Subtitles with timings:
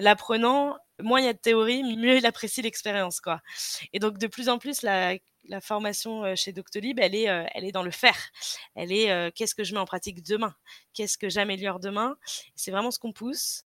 [0.00, 3.40] l'apprenant, moins il y a de théorie, mieux il apprécie l'expérience, quoi.
[3.92, 5.18] Et donc de plus en plus, la,
[5.62, 8.30] formation chez Doctolib, elle est, elle est dans le faire.
[8.76, 10.54] Elle est qu'est-ce que je mets en pratique demain?
[10.94, 12.16] Qu'est-ce que j'améliore demain?
[12.54, 13.64] C'est vraiment ce qu'on pousse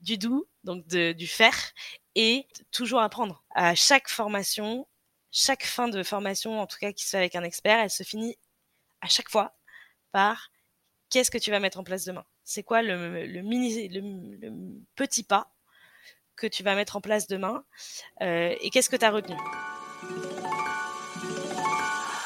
[0.00, 1.56] du doux, donc du faire,
[2.14, 3.44] et toujours apprendre.
[3.54, 4.86] À chaque formation,
[5.30, 8.02] chaque fin de formation, en tout cas qui se fait avec un expert, elle se
[8.02, 8.36] finit
[9.00, 9.56] à chaque fois
[10.12, 10.50] par
[11.10, 12.24] qu'est-ce que tu vas mettre en place demain?
[12.44, 14.52] C'est quoi le, mini, le,
[14.94, 15.52] petit pas
[16.36, 17.64] que tu vas mettre en place demain
[18.22, 19.36] euh, et qu'est-ce que tu as retenu?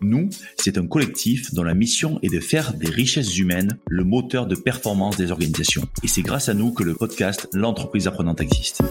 [0.00, 4.46] Nous, c'est un collectif dont la mission est de faire des richesses humaines le moteur
[4.46, 5.82] de performance des organisations.
[6.04, 8.82] Et c'est grâce à nous que le podcast L'entreprise apprenante existe.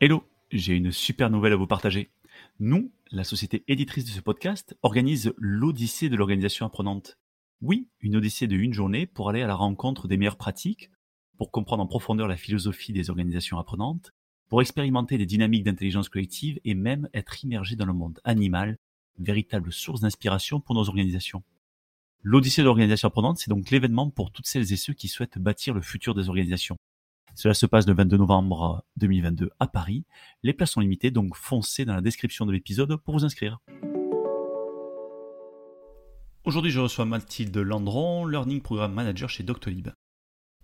[0.00, 2.10] Hello, j'ai une super nouvelle à vous partager.
[2.60, 7.18] Nous, la société éditrice de ce podcast, organise l'Odyssée de l'organisation apprenante.
[7.60, 10.90] Oui, une Odyssée de une journée pour aller à la rencontre des meilleures pratiques,
[11.36, 14.12] pour comprendre en profondeur la philosophie des organisations apprenantes,
[14.48, 18.78] pour expérimenter des dynamiques d'intelligence collective et même être immergé dans le monde animal,
[19.18, 21.42] véritable source d'inspiration pour nos organisations.
[22.22, 25.74] L'Odyssée de l'organisation apprenante, c'est donc l'événement pour toutes celles et ceux qui souhaitent bâtir
[25.74, 26.76] le futur des organisations.
[27.34, 30.04] Cela se passe le 22 novembre 2022 à Paris.
[30.42, 33.60] Les places sont limitées, donc foncez dans la description de l'épisode pour vous inscrire.
[36.44, 39.90] Aujourd'hui, je reçois Mathilde Landron, Learning Program Manager chez Doctolib.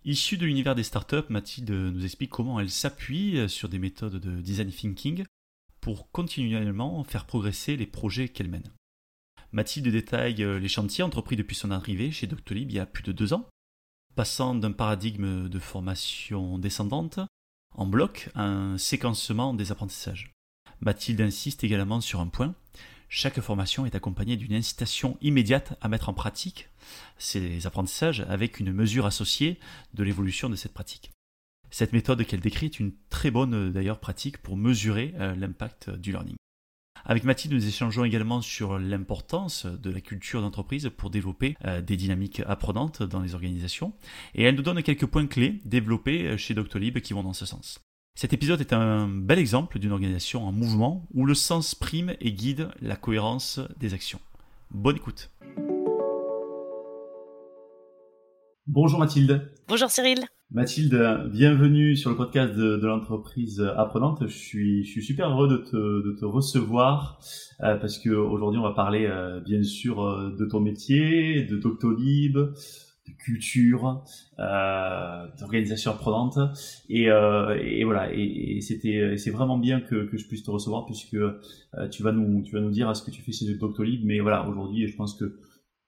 [0.07, 4.39] Issue de l'univers des startups, Mathilde nous explique comment elle s'appuie sur des méthodes de
[4.39, 5.25] design thinking
[5.81, 8.71] pour continuellement faire progresser les projets qu'elle mène.
[9.51, 13.13] Mathilde détaille les chantiers entrepris depuis son arrivée chez Doctolib il y a plus de
[13.13, 13.49] deux ans,
[14.13, 17.19] passant d'un paradigme de formation descendante
[17.73, 20.31] en bloc à un séquencement des apprentissages.
[20.81, 22.53] Mathilde insiste également sur un point,
[23.09, 26.69] chaque formation est accompagnée d'une incitation immédiate à mettre en pratique
[27.17, 29.59] ces apprentissages avec une mesure associée
[29.93, 31.11] de l'évolution de cette pratique.
[31.71, 36.11] Cette méthode qu'elle décrit est une très bonne d'ailleurs pratique pour mesurer euh, l'impact du
[36.11, 36.35] learning.
[37.07, 41.97] Avec Mathilde, nous échangeons également sur l'importance de la culture d'entreprise pour développer euh, des
[41.97, 43.93] dynamiques apprenantes dans les organisations.
[44.33, 47.45] Et elle nous donne quelques points clés développés euh, chez Doctolib qui vont dans ce
[47.45, 47.84] sens.
[48.17, 52.31] Cet épisode est un bel exemple d'une organisation en mouvement où le sens prime et
[52.31, 54.21] guide la cohérence des actions.
[54.71, 55.31] Bonne écoute.
[58.67, 59.51] Bonjour Mathilde.
[59.67, 60.19] Bonjour Cyril.
[60.49, 64.19] Mathilde, bienvenue sur le podcast de, l'entreprise apprenante.
[64.21, 67.19] Je suis, je suis super heureux de te, de te recevoir
[67.63, 72.37] euh, parce qu'aujourd'hui on va parler euh, bien sûr euh, de ton métier, de Doctolib,
[73.07, 74.03] de culture,
[74.39, 76.37] euh, d'organisation apprenante.
[76.89, 80.51] Et, euh, et voilà, et, et c'était, c'est vraiment bien que, que je puisse te
[80.51, 81.39] recevoir puisque euh,
[81.91, 84.05] tu vas nous, tu vas nous dire ce que tu fais chez Doctolib.
[84.05, 85.39] Mais voilà, aujourd'hui, je pense que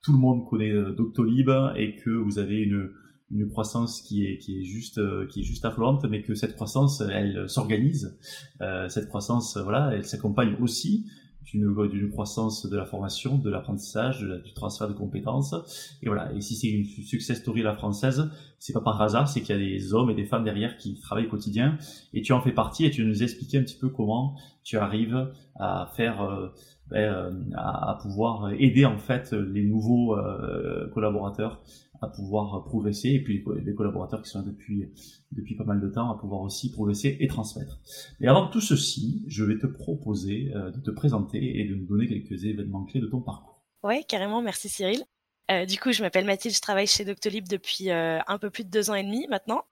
[0.04, 2.92] tout le monde connaît euh, Doctolib et que vous avez une
[3.30, 6.56] une croissance qui est qui est juste euh, qui est juste affluente mais que cette
[6.56, 8.18] croissance elle s'organise
[8.62, 11.06] euh, cette croissance voilà elle s'accompagne aussi
[11.52, 15.56] d'une croissance de la formation, de l'apprentissage, du transfert de compétences.
[16.02, 16.34] Et voilà.
[16.34, 19.60] Et si c'est une success story la française, c'est pas par hasard, c'est qu'il y
[19.60, 21.78] a des hommes et des femmes derrière qui travaillent au quotidien.
[22.14, 25.32] Et tu en fais partie et tu nous expliquer un petit peu comment tu arrives
[25.56, 26.50] à faire, euh,
[26.90, 31.62] ben, euh, à, pouvoir aider en fait les nouveaux euh, collaborateurs
[32.02, 34.92] à pouvoir progresser et puis les collaborateurs qui sont là depuis,
[35.32, 37.80] depuis pas mal de temps à pouvoir aussi progresser et transmettre.
[38.20, 41.86] Et avant tout ceci, je vais te proposer euh, de te présenter et de nous
[41.86, 43.64] donner quelques événements clés de ton parcours.
[43.84, 45.04] Oui, carrément, merci Cyril.
[45.50, 48.66] Euh, du coup, je m'appelle Mathilde, je travaille chez Doctolib depuis euh, un peu plus
[48.66, 49.64] de deux ans et demi maintenant.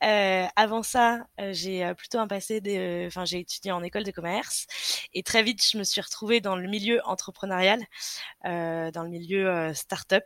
[0.00, 2.60] avant ça, j'ai plutôt un passé,
[3.08, 4.66] enfin j'ai étudié en école de commerce
[5.12, 7.80] et très vite je me suis retrouvée dans le milieu entrepreneurial,
[8.44, 10.24] dans le milieu start-up.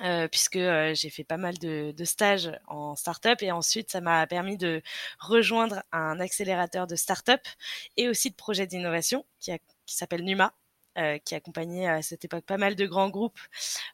[0.00, 4.00] Euh, puisque euh, j'ai fait pas mal de, de, stages en start-up et ensuite ça
[4.00, 4.82] m'a permis de
[5.20, 7.40] rejoindre un accélérateur de start-up
[7.96, 9.52] et aussi de projets d'innovation qui,
[9.86, 10.52] qui s'appelle Numa.
[10.96, 13.40] Euh, qui accompagnait à cette époque pas mal de grands groupes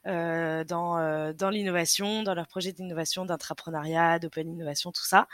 [0.05, 5.27] euh, dans, euh, dans l'innovation, dans leurs projets d'innovation, d'entrepreneuriat, d'open innovation, tout ça.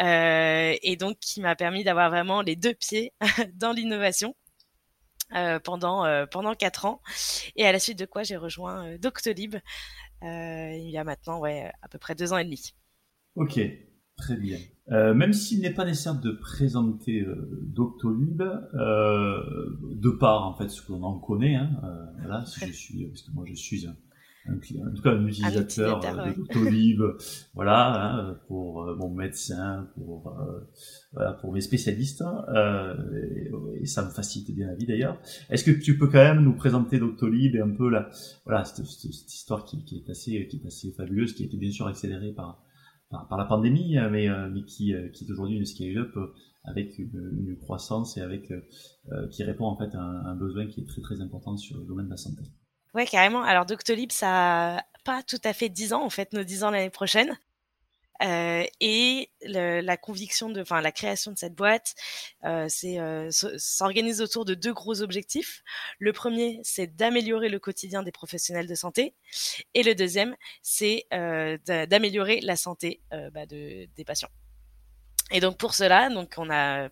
[0.00, 3.12] et donc qui m'a permis d'avoir vraiment les deux pieds
[3.52, 4.34] dans l'innovation
[5.34, 7.00] euh, pendant euh, pendant quatre ans
[7.56, 9.56] et à la suite de quoi j'ai rejoint euh, Doctolib
[10.22, 12.74] il y a maintenant ouais, à peu près deux ans et demi.
[13.36, 13.60] Ok,
[14.16, 14.58] très bien.
[14.90, 20.68] Euh, même s'il n'est pas nécessaire de présenter euh, Doctolib, euh, de part en fait
[20.68, 23.86] ce qu'on en connaît, hein, euh, voilà, si je suis, parce que moi je suis
[23.86, 23.96] un,
[24.46, 27.00] un client, en tout cas un utilisateur, de Doctolib,
[27.54, 30.36] voilà, hein, pour mon médecin, pour
[31.12, 33.50] voilà, pour mes spécialistes, et,
[33.80, 35.20] et, ça me facilite bien la vie d'ailleurs.
[35.50, 38.10] Est-ce que tu peux quand même nous présenter Doctolib et un peu la,
[38.44, 41.46] voilà, cette, cette, cette histoire qui, qui, est assez, qui est assez fabuleuse, qui a
[41.46, 42.64] été bien sûr accélérée par
[43.28, 46.16] par, la pandémie, euh, mais, euh, mais qui, euh, qui est aujourd'hui une scale-up
[46.64, 48.50] avec une, croissance et avec
[49.30, 52.06] qui répond en fait à un, besoin qui est très très important sur le domaine
[52.06, 52.42] de la santé.
[52.94, 53.42] Ouais, carrément.
[53.42, 56.70] Alors Doctolib, ça a pas tout à fait 10 ans, en fait, nos 10 ans
[56.70, 57.36] l'année prochaine.
[58.22, 61.94] Euh, et le, la conviction de, enfin la création de cette boîte,
[62.44, 65.64] euh, c'est euh, s'organise autour de deux gros objectifs.
[65.98, 69.14] Le premier, c'est d'améliorer le quotidien des professionnels de santé,
[69.74, 74.30] et le deuxième, c'est euh, d'améliorer la santé euh, bah, de, des patients.
[75.32, 76.90] Et donc pour cela, donc on a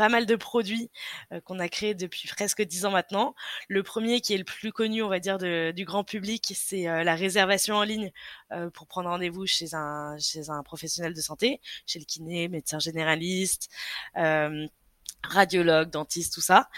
[0.00, 0.90] pas mal de produits
[1.30, 3.34] euh, qu'on a créés depuis presque dix ans maintenant.
[3.68, 6.88] Le premier qui est le plus connu, on va dire, de, du grand public, c'est
[6.88, 8.10] euh, la réservation en ligne
[8.50, 12.78] euh, pour prendre rendez-vous chez un, chez un professionnel de santé, chez le kiné, médecin
[12.78, 13.68] généraliste
[15.22, 16.68] radiologue, dentiste, tout ça.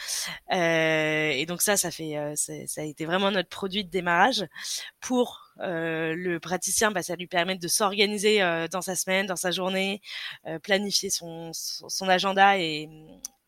[0.52, 4.44] Euh, et donc ça, ça fait, euh, ça a été vraiment notre produit de démarrage.
[5.00, 9.36] Pour euh, le praticien, bah, ça lui permet de s'organiser euh, dans sa semaine, dans
[9.36, 10.00] sa journée,
[10.46, 11.52] euh, planifier son,
[12.08, 12.88] agenda et,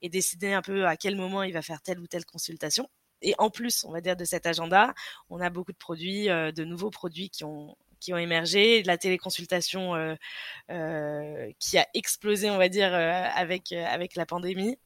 [0.02, 2.90] décider un peu à quel moment il va faire telle ou telle consultation.
[3.22, 4.92] Et en plus, on va dire de cet agenda,
[5.30, 7.74] on a beaucoup de produits, de nouveaux produits qui ont
[8.06, 9.94] émergé, la téléconsultation
[10.68, 14.76] qui a explosé, on va dire, avec la pandémie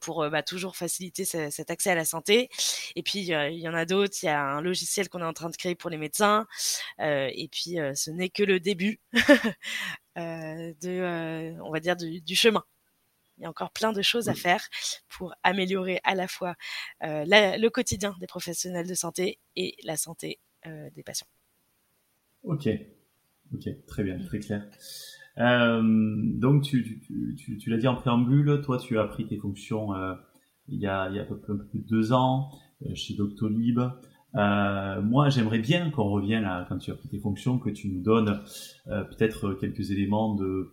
[0.00, 2.48] pour bah, toujours faciliter cet accès à la santé.
[2.96, 4.16] Et puis, il y en a d'autres.
[4.22, 6.46] Il y a un logiciel qu'on est en train de créer pour les médecins.
[7.00, 9.00] Euh, et puis, ce n'est que le début
[10.18, 12.64] euh, de, on va dire, du, du, chemin.
[13.38, 14.68] Il y a encore plein de choses à faire
[15.08, 16.54] pour améliorer à la fois
[17.00, 21.28] la, le quotidien des professionnels de santé et la santé des patients.
[22.42, 22.68] Ok,
[23.54, 24.62] ok, très bien, très clair.
[25.40, 29.38] Euh, donc tu, tu, tu, tu l'as dit en préambule, toi tu as pris tes
[29.38, 30.14] fonctions euh,
[30.68, 32.50] il, y a, il y a un peu, plus de deux ans
[32.82, 33.80] euh, chez Doctolib.
[34.36, 37.88] Euh, moi j'aimerais bien qu'on revienne à quand tu as pris tes fonctions, que tu
[37.88, 38.40] nous donnes
[38.86, 40.70] peut-être quelques éléments de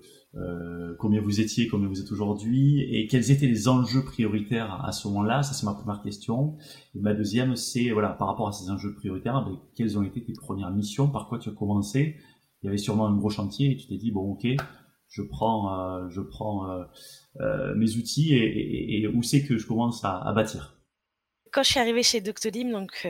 [0.99, 5.07] combien vous étiez, combien vous êtes aujourd'hui, et quels étaient les enjeux prioritaires à ce
[5.07, 5.41] moment-là.
[5.41, 6.57] Ça, c'est ma première question.
[6.93, 10.23] Et ma deuxième, c'est voilà, par rapport à ces enjeux prioritaires, ben, quelles ont été
[10.23, 12.17] tes premières missions, par quoi tu as commencé?
[12.61, 14.47] Il y avait sûrement un gros chantier, et tu t'es dit bon, ok,
[15.09, 16.83] je prends, euh, je prends euh,
[17.39, 20.73] euh mes outils, et, où c'est que je commence à, bâtir
[21.53, 23.07] quand je suis arrivée chez Doctolib, donc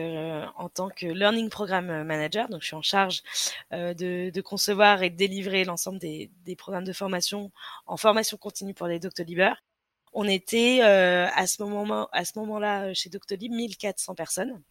[0.56, 3.22] en tant que Learning Program Manager, donc je suis en charge
[3.72, 7.50] de, concevoir et de délivrer l'ensemble des, des, programmes de formation
[7.86, 9.62] en formation continue pour les Doctolibers.
[10.14, 14.62] On était à ce moment à ce moment-là chez Doctolib 1400 personnes.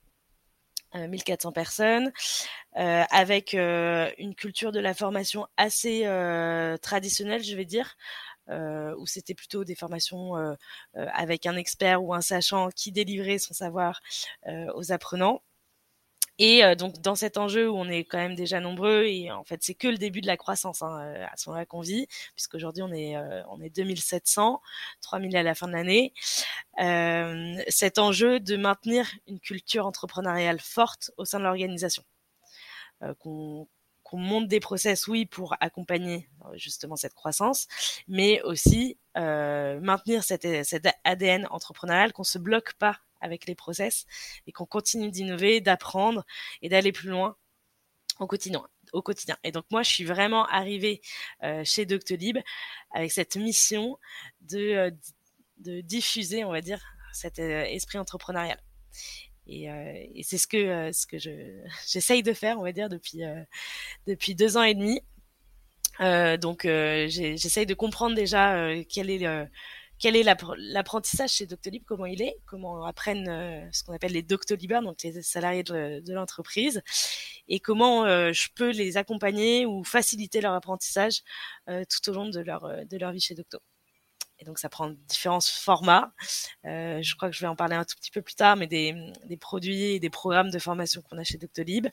[0.96, 2.12] 1400 personnes,
[2.78, 7.96] euh, avec euh, une culture de la formation assez euh, traditionnelle, je vais dire,
[8.50, 10.54] euh, où c'était plutôt des formations euh,
[10.98, 14.02] euh, avec un expert ou un sachant qui délivrait son savoir
[14.76, 15.42] aux apprenants.
[16.40, 19.64] Et donc dans cet enjeu où on est quand même déjà nombreux et en fait
[19.64, 22.92] c'est que le début de la croissance hein, à ce moment-là qu'on vit, puisqu'aujourd'hui on
[22.94, 23.18] est
[23.50, 24.62] on est 2700,
[25.02, 26.14] 3000 à la fin de l'année.
[26.80, 32.04] Euh, cet enjeu de maintenir une culture entrepreneuriale forte au sein de l'organisation,
[33.04, 33.68] euh, qu'on
[34.08, 37.68] qu'on monte des process, oui, pour accompagner euh, justement cette croissance,
[38.08, 40.48] mais aussi euh, maintenir cet,
[41.04, 44.06] ADN entrepreneurial, qu'on se bloque pas avec les process
[44.46, 46.26] et qu'on continue d'innover, d'apprendre
[46.62, 47.36] et d'aller plus loin
[48.20, 48.66] au quotidien.
[49.44, 51.02] Et donc moi, je suis vraiment arrivée
[51.44, 52.38] euh, chez Doctolib
[52.92, 54.00] avec cette mission
[54.40, 54.96] de,
[55.58, 58.62] diffuser, on va dire, cet esprit entrepreneurial.
[59.48, 61.32] Et, euh, et c'est ce que euh, ce que je
[61.88, 63.42] j'essaye de faire, on va dire, depuis euh,
[64.08, 65.02] depuis deux ans et demi.
[66.40, 69.26] donc j'essaye de comprendre déjà quel est
[70.00, 74.22] quel est l'apprentissage chez Doctolib, comment il est, comment apprennent euh, ce qu'on appelle les
[74.22, 76.82] Doctolibers, donc les salariés de, de l'entreprise,
[77.48, 81.24] et comment euh, je peux les accompagner ou faciliter leur apprentissage
[81.70, 83.60] euh, tout au long de leur, de leur vie chez Docto.
[84.40, 86.12] Et donc ça prend différents formats.
[86.66, 88.68] Euh, je crois que je vais en parler un tout petit peu plus tard, mais
[88.68, 91.88] des, des produits et des programmes de formation qu'on a chez Doctolib.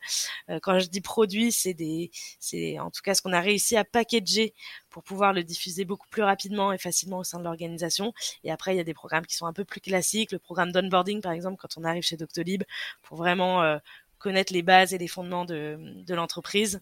[0.51, 2.11] Euh, quand je dis produits, c'est des,
[2.41, 4.55] c'est en tout cas ce qu'on a réussi à packager
[4.91, 8.13] pour pouvoir le diffuser beaucoup plus rapidement et facilement au sein de l'organisation.
[8.45, 10.33] Et après, il y a des programmes qui sont un peu plus classiques.
[10.33, 12.63] Le programme d'onboarding, par exemple, quand on arrive chez Doctolib,
[13.03, 13.79] pour vraiment euh,
[14.19, 16.81] connaître les bases et les fondements de, de l'entreprise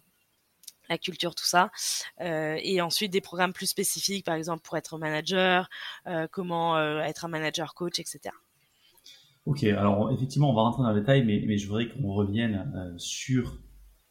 [0.89, 1.71] la culture, tout ça.
[2.21, 5.69] Euh, et ensuite des programmes plus spécifiques, par exemple pour être manager,
[6.07, 8.35] euh, comment euh, être un manager coach, etc.
[9.45, 13.59] Ok, alors effectivement, on va rentrer dans le détail, mais, je voudrais qu'on revienne sur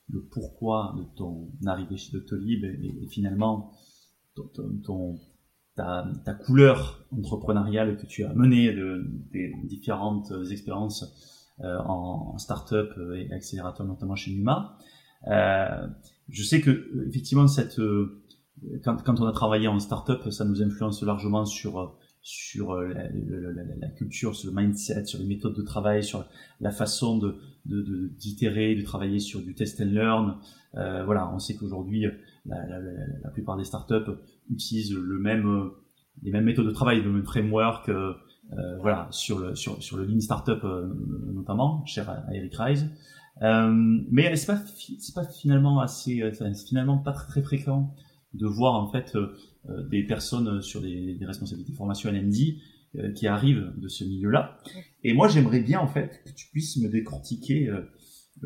[0.09, 3.71] le pourquoi de ton arrivée chez Doctolib et, et finalement
[4.83, 5.17] ton,
[5.77, 9.05] ta, couleur entrepreneuriale que tu as menée de,
[9.63, 14.77] différentes expériences en, en start-up et accélérateur, notamment chez Numa.
[16.31, 18.21] Euh, je sais que effectivement cette euh,
[18.83, 23.63] quand, quand, on a travaillé en start-up, ça nous influence largement sur sur la, la,
[23.79, 26.23] la, culture, sur le mindset, sur les méthodes de travail, sur
[26.59, 27.35] la façon de
[27.65, 30.37] d'itérer, de, de, travailler sur du test and learn.
[30.75, 32.05] Euh, voilà, on sait qu'aujourd'hui
[32.45, 34.11] la, plupart des startups
[34.51, 35.71] utilisent le même
[36.21, 37.89] les mêmes méthodes de travail, le même framework.
[37.89, 38.13] Euh,
[38.81, 40.61] voilà, sur le sur sur le lean startup
[41.33, 42.87] notamment, cher à Eric Rise.
[43.41, 44.61] Euh, mais c'est pas
[44.99, 47.95] c'est pas finalement assez euh, c'est finalement pas très, très fréquent
[48.35, 49.33] de voir en fait euh,
[49.89, 52.35] des personnes sur des, des responsabilités de formation LND
[53.15, 54.57] qui arrivent de ce milieu-là.
[55.05, 57.71] Et moi, j'aimerais bien en fait que tu puisses me décortiquer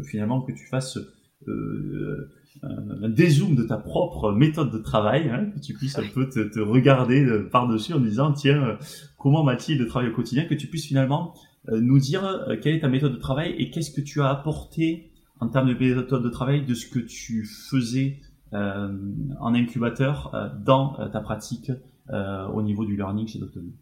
[0.03, 0.99] finalement que tu fasses
[1.47, 2.29] euh,
[2.63, 6.41] un dézoom de ta propre méthode de travail, hein, que tu puisses un peu te,
[6.41, 8.77] te regarder par-dessus en disant tiens
[9.17, 11.33] comment Mathilde travaille au quotidien, que tu puisses finalement
[11.71, 15.11] nous dire euh, quelle est ta méthode de travail et qu'est-ce que tu as apporté
[15.39, 18.19] en termes de méthode de travail de ce que tu faisais
[18.53, 18.93] euh,
[19.39, 21.71] en incubateur dans ta pratique
[22.09, 23.73] au niveau du learning chez Doctolib?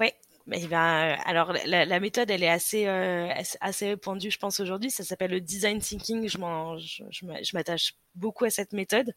[0.00, 0.14] Ouais,
[0.52, 3.28] eh ben, alors la, méthode, elle est assez euh,
[3.60, 4.90] assez répandue, je pense aujourd'hui.
[4.90, 6.28] Ça s'appelle le design thinking.
[6.28, 9.14] Je m'attache beaucoup à cette méthode,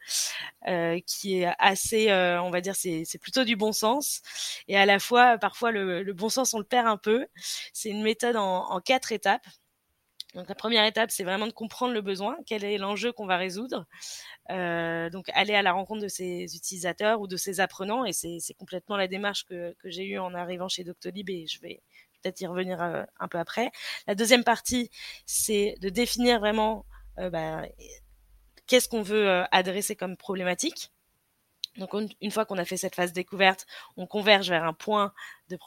[0.68, 4.22] euh, qui est assez, euh, on va dire, c'est plutôt du bon sens.
[4.68, 7.28] Et à la fois, parfois, le, bon sens, on le perd un peu.
[7.74, 9.46] C'est une méthode en quatre étapes.
[10.34, 13.38] Donc la première étape, c'est vraiment de comprendre le besoin, quel est l'enjeu qu'on va
[13.38, 13.86] résoudre.
[14.50, 18.54] Euh, donc aller à la rencontre de ses utilisateurs ou de ses apprenants, et c'est
[18.58, 21.82] complètement la démarche que, que j'ai eue en arrivant chez Doctolib, et je vais
[22.22, 23.72] peut-être y revenir euh, un peu après.
[24.08, 24.90] La deuxième partie,
[25.26, 26.86] c'est de définir vraiment
[27.20, 27.64] euh, bah,
[28.68, 30.92] qu'est-ce qu'on veut adresser comme problématique.
[31.78, 35.14] Donc une fois qu'on a fait cette phase découverte, on converge vers un point
[35.50, 35.58] de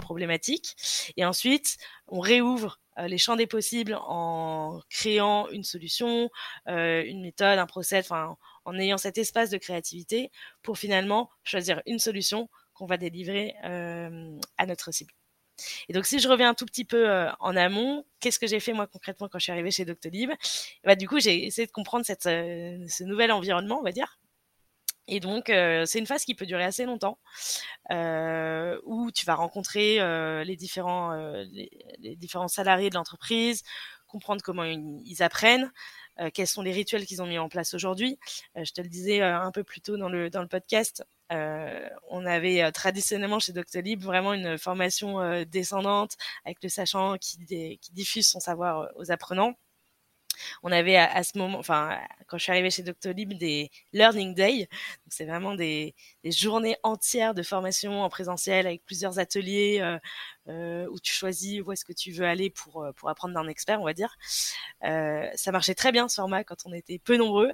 [0.00, 0.76] problématique.
[1.16, 6.30] Et ensuite on réouvre euh, les champs des possibles en créant une solution,
[6.68, 10.30] euh, une méthode, un process, enfin en ayant cet espace de créativité
[10.62, 15.12] pour finalement choisir une solution qu'on va délivrer euh, à notre cible.
[15.88, 18.72] Et donc, si je reviens un tout petit peu en amont, qu'est-ce que j'ai fait
[18.72, 20.30] moi concrètement quand je suis arrivée chez Doctolib?
[20.84, 24.20] Bah, Du coup, j'ai essayé de comprendre ce nouvel environnement, on va dire,
[25.08, 27.18] et donc, euh, c'est une phase qui peut durer assez longtemps,
[27.90, 31.14] euh, où tu vas rencontrer euh, les, différents,
[31.50, 33.62] les, différents salariés de l'entreprise,
[34.06, 35.72] comprendre comment ils, apprennent,
[36.34, 38.18] quels sont les rituels qu'ils ont mis en place aujourd'hui.
[38.56, 42.72] je te le disais un peu plus tôt dans le, dans le podcast, on avait
[42.72, 47.38] traditionnellement chez Doctolib vraiment une formation descendante avec le sachant qui
[47.92, 49.54] diffuse son savoir aux apprenants
[50.62, 54.68] on avait à, ce moment, enfin, quand je suis arrivée chez Doctolib, des Learning Day.
[55.08, 59.98] C'est vraiment des, journées entières de formation en présentiel avec plusieurs ateliers euh,
[60.48, 63.48] euh, où tu choisis où est-ce que tu veux aller pour, euh, pour apprendre d'un
[63.48, 64.16] expert, on va dire.
[64.82, 67.52] ça marchait très bien ce format quand on était peu nombreux.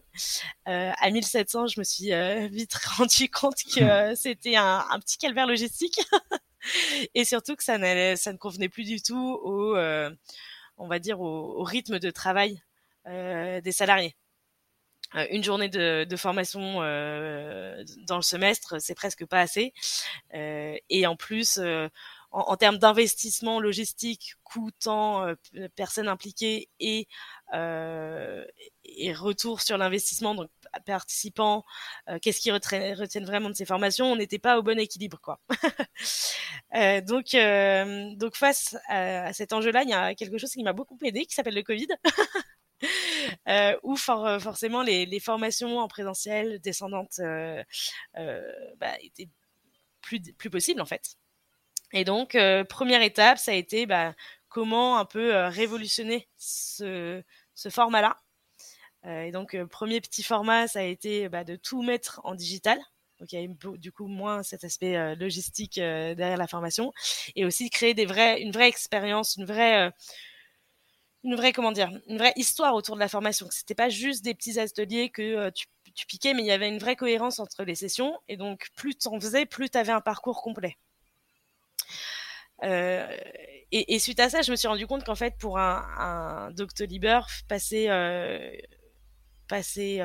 [0.66, 2.10] à 1700, je me suis
[2.48, 6.00] vite rendu compte que c'était un, petit calvaire logistique.
[7.14, 7.78] et surtout que ça,
[8.16, 9.76] ça ne convenait plus du tout au,
[10.76, 12.62] on va dire, au rythme de travail
[13.06, 14.16] des salariés.
[15.16, 19.72] Euh, une journée de, formation euh, dans le semestre, c'est presque pas assez.
[20.32, 21.60] et en plus,
[22.30, 25.26] en, termes d'investissement logistique, coût, temps,
[25.76, 27.06] personnes impliquées et,
[27.52, 30.50] et retour sur l'investissement, donc
[30.86, 31.64] participants,
[32.22, 35.40] qu'est-ce qu'ils retiennent, vraiment de ces formations, on n'était pas au bon équilibre, quoi.
[36.74, 37.36] euh, donc,
[38.18, 41.26] donc face à, à cet enjeu-là, il y a quelque chose qui m'a beaucoup aidé,
[41.26, 41.88] qui s'appelle le Covid.
[43.48, 47.62] euh, où for forcément les, formations en présentiel descendantes euh,
[48.16, 49.28] euh, bah, étaient
[50.00, 51.16] plus, plus possibles en fait.
[51.92, 54.14] Et donc, euh, première étape, ça a été bah,
[54.48, 57.22] comment un peu révolutionner ce,
[57.70, 58.20] format-là.
[59.04, 62.80] et donc, premier petit format, ça a été bah, de tout mettre en digital.
[63.20, 66.92] Donc il y a du coup moins cet aspect euh, logistique euh, derrière la formation
[67.36, 67.94] et aussi créer
[68.42, 69.90] une vraie expérience, une vraie, euh,
[71.24, 73.48] une vraie comment dire, une vraie histoire autour de la formation.
[73.50, 76.68] C'était pas juste des petits ateliers que euh, tu, tu, piquais, mais il y avait
[76.68, 78.18] une vraie cohérence entre les sessions.
[78.28, 80.76] Et donc, plus tu en faisais, plus tu avais un parcours complet.
[82.62, 83.06] Euh,
[83.72, 87.06] et, suite à ça, je me suis rendu compte qu'en fait, pour un, un Doctolib,
[87.48, 88.52] passer, euh,
[89.48, 90.00] passer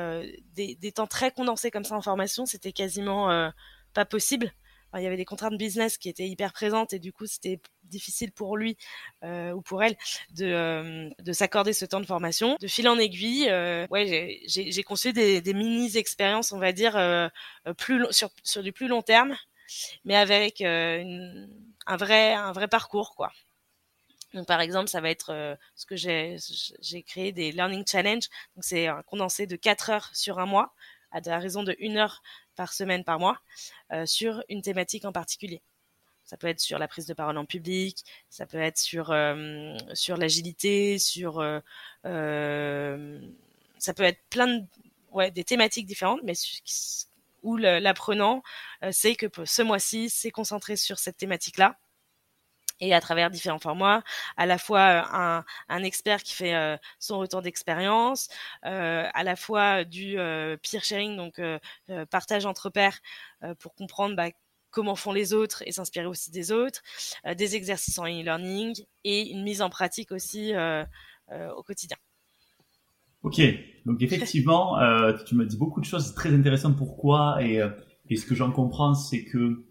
[0.54, 3.52] des, des, temps très condensés comme ça en formation, c'était quasiment
[3.94, 4.52] pas possible.
[4.96, 7.60] il y avait des contraintes business qui étaient hyper présentes et du coup, c'était
[7.90, 8.76] difficile pour lui
[9.22, 9.96] euh, ou pour elle
[10.30, 12.56] de, euh, de s'accorder ce temps de formation.
[12.60, 16.92] De fil en aiguille, euh, ouais, j'ai conçu des, mini-expériences, on va dire,
[17.76, 19.36] plus sur, sur du plus long terme,
[20.04, 21.46] mais avec un,
[21.98, 23.32] vrai, un vrai parcours, quoi.
[24.32, 26.36] Donc, par exemple, ça va être ce que j'ai,
[27.02, 28.28] créé des learning challenge.
[28.54, 30.72] Donc, c'est un condensé de 4 heures sur un mois,
[31.10, 32.22] à la raison de 1 heure
[32.54, 33.40] par semaine par mois,
[34.06, 35.62] sur une thématique en particulier.
[36.30, 39.06] Ça peut être sur la prise de parole en public, ça peut être sur
[39.94, 41.42] sur l'agilité, sur
[42.04, 44.64] ça peut être plein de
[45.10, 46.34] ouais des thématiques différentes, mais
[47.42, 48.44] où l'apprenant
[48.92, 51.76] sait que ce mois-ci, c'est concentré sur cette thématique-là.
[52.82, 54.04] Et à travers différents formats,
[54.36, 58.28] à la fois un, un expert qui fait son retour d'expérience,
[58.62, 60.14] à la fois du
[60.62, 61.40] peer sharing, donc
[62.10, 63.00] partage entre pairs
[63.58, 64.28] pour comprendre bah,
[64.70, 66.80] comment font les autres et s'inspirer aussi des autres,
[67.36, 70.52] des exercices en e-learning et une mise en pratique aussi
[71.30, 71.96] au quotidien.
[73.22, 73.40] Ok,
[73.86, 74.76] donc effectivement,
[75.26, 76.76] tu me dis beaucoup de choses très intéressantes.
[76.76, 77.60] Pourquoi et,
[78.08, 79.64] et ce que j'en comprends, c'est que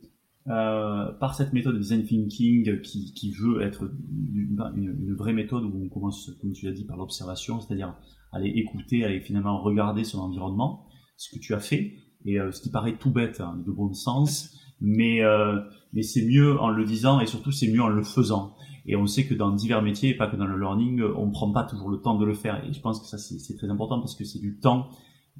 [0.49, 3.91] euh, par cette méthode de design thinking qui, qui veut être
[4.33, 7.95] une, une, vraie méthode où on commence, comme tu l'as dit, par l'observation, c'est-à-dire
[8.31, 10.87] aller écouter, aller finalement regarder son environnement,
[11.17, 13.93] ce que tu as fait, et euh, ce qui paraît tout bête, hein, de bon
[13.93, 15.59] sens, mais, euh,
[15.93, 18.55] mais c'est mieux en le disant et surtout c'est mieux en le faisant.
[18.85, 21.51] Et on sait que dans divers métiers, pas que dans le learning, on ne prend
[21.51, 22.63] pas toujours le temps de le faire.
[22.65, 24.89] Et je pense que ça c'est très important parce que c'est du temps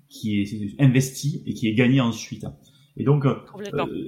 [0.08, 2.46] qui est investi et qui est gagné ensuite.
[2.98, 3.36] Et donc, euh,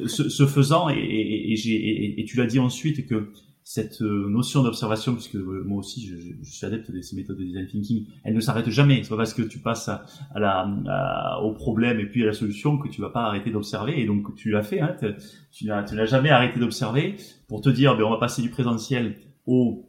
[0.07, 3.31] ce, ce, faisant, et, et, et, et tu l'as dit ensuite que
[3.63, 7.44] cette euh, notion d'observation, puisque euh, moi aussi je, suis adepte de ces méthodes de
[7.44, 9.03] design thinking, elle ne s'arrête jamais.
[9.03, 10.03] C'est pas parce que tu passes à
[10.36, 14.00] la, au problème et puis à la solution que tu vas pas arrêter d'observer.
[14.01, 14.96] Et donc tu l'as fait, hein,
[15.51, 17.16] tu n'as jamais arrêté d'observer
[17.48, 19.88] pour te dire, ben, on va passer du présentiel au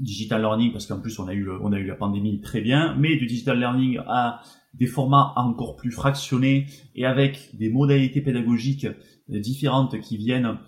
[0.00, 2.96] digital learning, parce qu'en plus on a eu on a eu la pandémie très bien,
[2.98, 4.40] mais du digital learning à
[4.74, 10.58] des formats encore plus fractionnés et avec des modalités pédagogiques euh, différentes qui viennent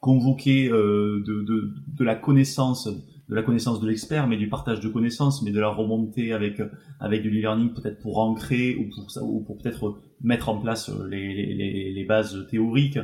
[0.00, 4.80] convoquer euh, de, de, de, la connaissance de la connaissance de l'expert, mais du partage
[4.80, 6.62] de connaissances, mais de la remontée avec
[6.98, 10.88] avec du e-learning peut-être pour ancrer ou pour ça ou pour peut-être mettre en place
[10.88, 12.98] euh, les, les, les bases théoriques,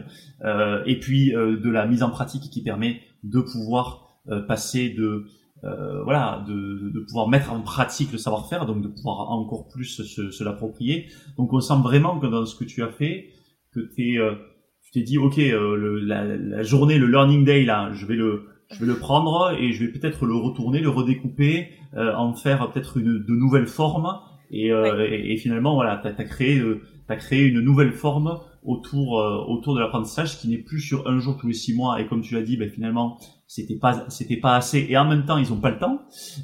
[0.44, 5.26] euh, et puis de la mise en pratique qui permet de pouvoir passer de
[5.64, 9.86] euh, voilà, de, de, pouvoir mettre en pratique le savoir-faire, donc de pouvoir encore plus
[9.86, 11.06] se, se l'approprier.
[11.38, 13.30] Donc on sent vraiment que dans ce que tu as fait,
[13.72, 14.53] que t'es, euh, tu
[14.94, 18.46] t'es dit, ok, euh, le, la, la, journée, le learning day là, je vais le,
[18.70, 22.96] je vais le prendre et je vais peut-être le retourner, le redécouper, en faire peut-être
[22.96, 24.18] une de nouvelles formes.
[24.50, 26.60] Et, et, et, finalement, voilà, t'as as créé,
[27.06, 29.12] t'as créé une nouvelle forme autour
[29.48, 32.00] autour de l'apprentissage qui n'est plus sur un jour tous les six mois.
[32.00, 34.86] Et comme tu l'as dit, ben finalement, c'était pas c'était pas assez.
[34.88, 36.00] Et en même temps ils ont pas le temps.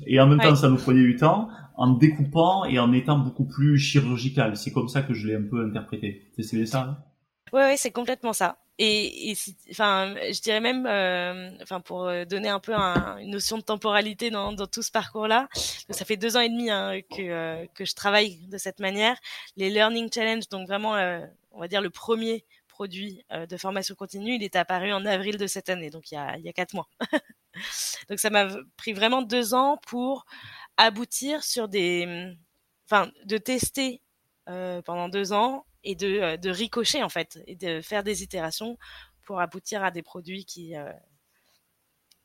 [0.06, 3.46] Et en même temps ça nous prenait du temps en découpant et en étant beaucoup
[3.46, 4.56] plus chirurgical.
[4.56, 6.30] C'est comme ça que je l'ai un peu interprété.
[6.38, 6.98] C'est ça hein?
[7.52, 9.34] Ouais, ouais c'est complètement ça et,
[9.70, 13.62] enfin je dirais même euh, enfin pour euh, donner un peu un, une notion de
[13.62, 17.66] temporalité dans, tout ce parcours là ça fait deux ans et demi hein, que euh,
[17.74, 19.18] que je travaille de cette manière
[19.56, 20.94] les learning challenge donc vraiment
[21.50, 25.46] on va dire le premier produit de formation continue, il est apparu en avril de
[25.46, 26.88] cette année, donc il y a, il y a quatre mois.
[28.08, 30.24] donc ça m'a pris vraiment deux ans pour
[30.78, 32.32] aboutir sur des,
[32.86, 34.00] enfin, de tester
[34.46, 38.78] pendant deux ans et de, euh, de ricocher en fait et de faire des itérations
[39.24, 40.74] pour aboutir à des produits qui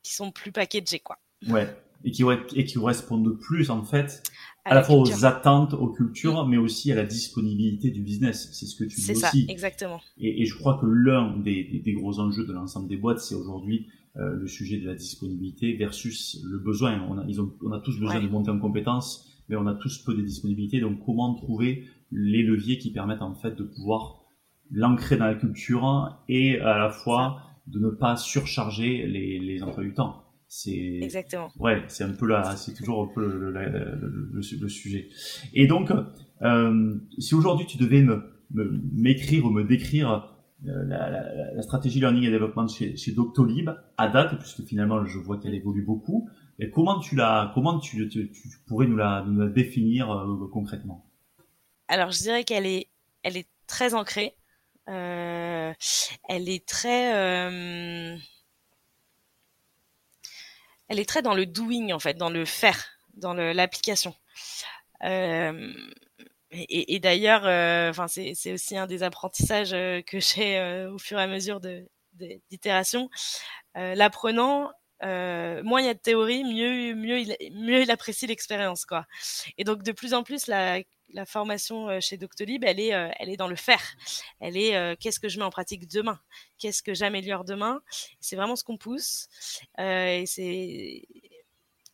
[0.02, 1.18] qui sont plus packagés quoi.
[1.48, 1.68] Ouais,
[2.04, 2.22] et qui,
[2.54, 4.22] et qui correspondent plus en fait
[4.64, 6.50] à, la, fois aux attentes, aux cultures, mm.
[6.50, 8.50] mais aussi à la disponibilité du business.
[8.52, 9.20] C'est ce que tu dis aussi.
[9.20, 10.00] C'est ça, exactement.
[10.18, 13.34] Et, et, je crois que l'un des, des, gros enjeux de l'ensemble des boîtes, c'est
[13.34, 17.00] aujourd'hui euh, le sujet de la disponibilité versus le besoin.
[17.08, 19.74] On a, ils ont, on a tous besoin de monter en compétences, mais on a
[19.74, 20.80] tous peu de disponibilité.
[20.80, 24.22] Donc, comment trouver les leviers qui permettent en fait de pouvoir
[24.70, 29.82] l'ancrer dans la culture et à la fois de ne pas surcharger les, les emplois
[29.82, 30.22] du temps.
[30.48, 31.50] C'est exactement.
[31.58, 35.08] Ouais, c'est un peu là, c'est toujours un peu le, le, le, sujet.
[35.54, 35.92] Et donc,
[36.42, 41.98] euh, si aujourd'hui tu devais me m'écrire ou me décrire euh, la, la, la, stratégie
[41.98, 46.28] learning et développement chez, chez Doctolib à date, puisque finalement je vois qu'elle évolue beaucoup,
[46.58, 50.48] et comment tu la, comment tu, tu, tu pourrais nous la, nous la définir euh,
[50.52, 51.05] concrètement?
[51.88, 52.88] Alors je dirais qu'elle est,
[53.22, 54.36] elle est très ancrée.
[54.88, 55.72] Euh,
[56.28, 57.12] elle est très
[60.88, 64.14] elle est très dans le doing en fait, dans le faire, dans l'application.
[65.04, 65.72] Euh,
[66.52, 71.18] et, d'ailleurs, euh, enfin c'est aussi un des apprentissages euh, que j'ai euh, au fur
[71.18, 73.10] et à mesure de d'itération.
[73.74, 74.70] L'apprenant,
[75.02, 79.04] moins il y a de théorie, mieux mieux il mieux il apprécie l'expérience quoi.
[79.58, 83.36] Et donc de plus en plus la la formation chez Doctolib, elle est, elle est
[83.36, 83.82] dans le faire.
[84.40, 86.20] Elle est qu'est-ce que je mets en pratique demain?
[86.58, 87.80] Qu'est-ce que j'améliore demain?
[88.20, 89.28] C'est vraiment ce qu'on pousse.
[89.76, 91.02] c'est,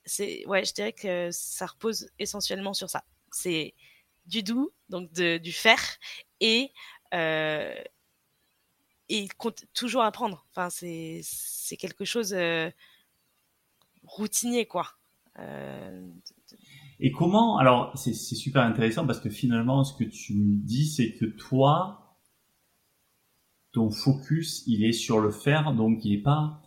[0.05, 3.05] c'est, ouais, je dirais que ça repose essentiellement sur ça.
[3.31, 3.75] C'est
[4.27, 5.98] du doux, donc de, du faire,
[6.40, 6.72] et
[9.09, 9.29] et
[9.75, 10.46] toujours apprendre.
[10.51, 12.35] Enfin, c'est, c'est quelque chose
[14.05, 14.88] routinier, quoi.
[15.38, 16.07] Euh,
[17.05, 21.15] et comment Alors, c'est super intéressant parce que finalement, ce que tu me dis, c'est
[21.15, 22.17] que toi,
[23.73, 26.62] ton focus, il est sur le faire, donc il est pas,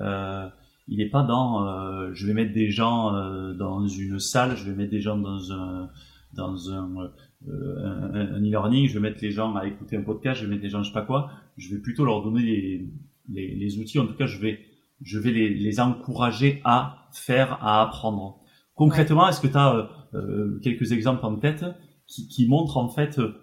[0.00, 0.48] euh,
[0.88, 4.68] il est pas dans, euh, je vais mettre des gens euh, dans une salle, je
[4.68, 5.88] vais mettre des gens dans un,
[6.32, 7.12] dans un,
[7.48, 10.62] euh, un, e-learning, je vais mettre les gens à écouter un podcast, je vais mettre
[10.62, 11.30] des gens, je sais pas quoi.
[11.58, 12.90] Je vais plutôt leur donner les,
[13.28, 14.00] les, les outils.
[14.00, 14.58] En tout cas, je vais,
[15.00, 18.40] je vais les, les encourager à faire, à apprendre.
[18.76, 21.64] Concrètement, est-ce que tu as euh, euh, quelques exemples en tête
[22.06, 23.34] qui, qui montrent en fait euh,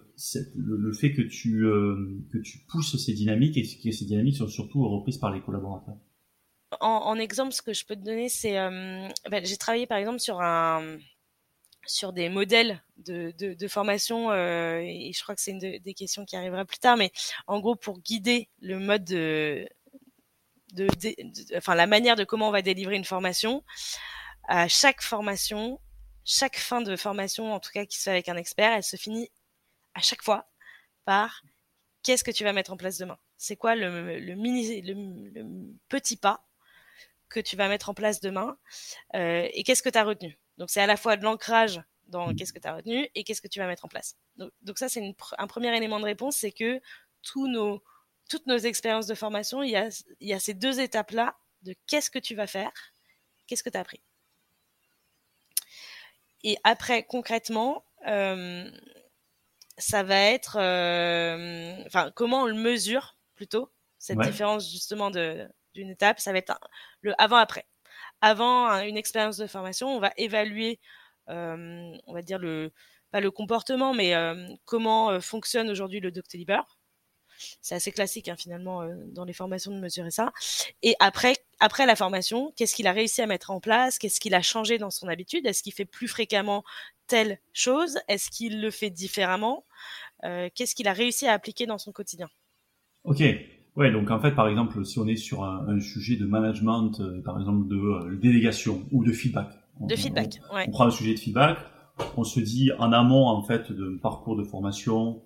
[0.56, 1.64] le, fait que tu,
[2.32, 5.96] que tu pousses ces dynamiques et que ces dynamiques sont surtout reprises par les collaborateurs?
[6.80, 10.20] En, en, exemple, ce que je peux te donner, c'est ben, j'ai travaillé par exemple
[10.20, 10.98] sur un
[11.86, 15.94] sur des modèles de, de, de formation euh, et je crois que c'est une des
[15.94, 17.12] questions qui arrivera plus tard, mais
[17.48, 19.68] en gros pour guider le mode de,
[20.74, 23.64] de, de, enfin la manière de comment on va délivrer une formation,
[24.46, 25.80] à chaque formation,
[26.26, 28.98] chaque fin de formation, en tout cas qui se fait avec un expert, elle se
[28.98, 29.32] finit
[29.94, 30.50] à chaque fois
[31.06, 31.42] par
[32.04, 36.18] qu'est-ce que tu vas mettre en place demain C'est quoi le, le, mini, le, petit
[36.18, 36.46] pas
[37.30, 38.58] que tu vas mettre en place demain
[39.16, 40.38] euh, et qu'est-ce que tu as retenu?
[40.58, 42.36] Donc c'est à la fois de l'ancrage dans mmh.
[42.36, 44.18] qu'est-ce que tu as retenu et qu'est-ce que tu vas mettre en place.
[44.36, 46.82] Donc, donc ça c'est un premier élément de réponse, c'est que
[47.22, 47.82] tous nos,
[48.30, 51.74] toutes nos expériences de formation, il y a, il y a ces deux étapes-là de
[51.88, 52.72] qu'est-ce que tu vas faire,
[53.48, 54.02] qu'est-ce que tu as appris.
[56.44, 58.70] Et après, concrètement, euh,
[59.78, 65.90] ça va être, euh, enfin, comment on le mesure plutôt cette différence justement de d'une
[65.90, 66.20] étape.
[66.20, 66.60] Ça va être
[67.02, 67.66] le avant-après.
[68.22, 70.80] Avant une expérience de formation, on va évaluer,
[71.30, 72.72] euh, on va dire le
[73.12, 74.14] pas le comportement, mais
[74.66, 76.52] comment fonctionne aujourd'hui le Doctolib
[77.62, 80.32] c'est assez classique hein, finalement euh, dans les formations de mesurer ça.
[80.82, 83.98] Et après, après la formation, qu'est-ce qu'il a réussi à mettre en place?
[84.00, 85.46] Qu'est-ce qu'il a changé dans son habitude?
[85.46, 86.64] Est-ce qu'il fait plus fréquemment
[87.08, 88.00] telle chose?
[88.08, 89.66] Est-ce qu'il le fait différemment?
[90.24, 92.30] Euh, Qu'est-ce qu'il a réussi à appliquer dans son quotidien?
[93.04, 93.24] Ok.
[93.76, 97.22] Ouais, donc en fait, par exemple, si on est sur un, sujet de management, euh,
[97.24, 99.50] par exemple de délégation ou de feedback.
[99.80, 100.66] de feedback, on, ouais.
[100.68, 101.58] On prend un sujet de feedback,
[102.18, 105.22] on se dit en amont en fait d'un parcours de formation,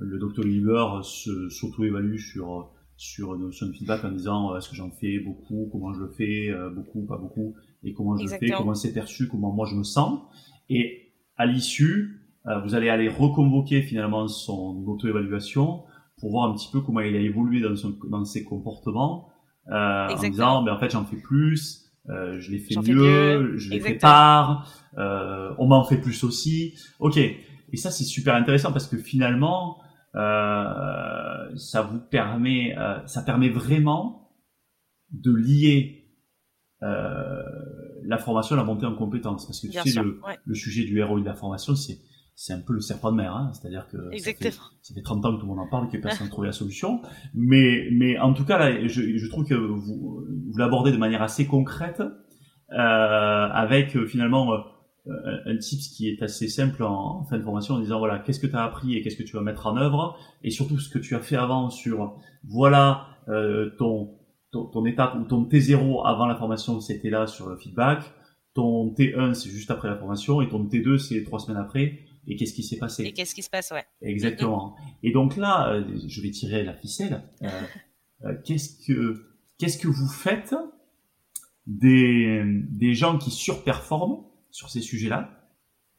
[0.00, 5.20] le docteur Lieber s'auto-évalue sur sur de feedback en disant euh, est-ce que j'en fais
[5.20, 8.74] beaucoup, comment je le fais, euh, beaucoup, pas beaucoup, et comment je le fais, comment
[8.74, 10.20] c'est perçu, comment moi je me sens.
[10.68, 15.84] Et à l'issue, euh, vous allez aller reconvoquer finalement son auto-évaluation
[16.18, 19.28] pour voir un petit peu comment il a évolué dans, son, dans ses comportements,
[19.68, 23.70] euh, en disant ben en fait j'en fais plus, euh, je l'ai fait mieux, je
[23.70, 26.74] l'ai fait part, on m'en fait plus aussi.
[26.98, 27.16] Ok,
[27.72, 29.78] et ça, c'est super intéressant parce que finalement,
[30.14, 34.32] euh, ça vous permet, euh, ça permet vraiment
[35.10, 36.04] de lier
[36.82, 37.42] euh,
[38.04, 39.46] la formation à la montée en compétences.
[39.46, 41.98] Parce que tu sais, le, le, sujet du ROI de la formation, c'est
[42.34, 45.26] c'est un peu le serpent de mer, hein c'est-à-dire que ça fait, ça fait, 30
[45.26, 47.02] ans que tout le monde en parle, que personne n'a trouvé la solution.
[47.34, 51.20] Mais, mais en tout cas, là, je, je trouve que vous, vous l'abordez de manière
[51.20, 52.00] assez concrète,
[52.72, 54.58] euh, avec euh, finalement euh,
[55.46, 58.46] un tips qui est assez simple en, fin de formation en disant voilà qu'est-ce que
[58.46, 60.98] tu as appris et qu'est-ce que tu vas mettre en œuvre et surtout ce que
[60.98, 64.18] tu as fait avant sur voilà euh, ton,
[64.52, 68.02] ton, étape ou ton T0 avant la formation c'était là sur le feedback.
[68.54, 72.36] Ton T1 c'est juste après la formation et ton T2 c'est trois semaines après et
[72.36, 73.04] qu'est-ce qui s'est passé.
[73.04, 73.84] Et qu'est-ce qui se passe ouais.
[74.02, 74.76] Exactement.
[75.02, 77.22] Et donc là euh, je vais tirer la ficelle.
[78.44, 79.14] Qu'est-ce que
[79.56, 80.54] qu'est-ce que vous faites
[81.66, 85.30] des des gens qui surperforment sur ces sujets-là.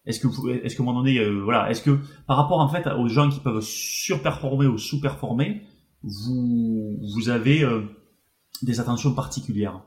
[0.06, 2.68] Est-ce que vous, est-ce que un moment donné, euh, voilà, est-ce que par rapport en
[2.68, 5.62] fait aux gens qui peuvent surperformer ou sous-performer,
[6.02, 7.84] vous vous avez euh,
[8.64, 9.82] des attentions particulières?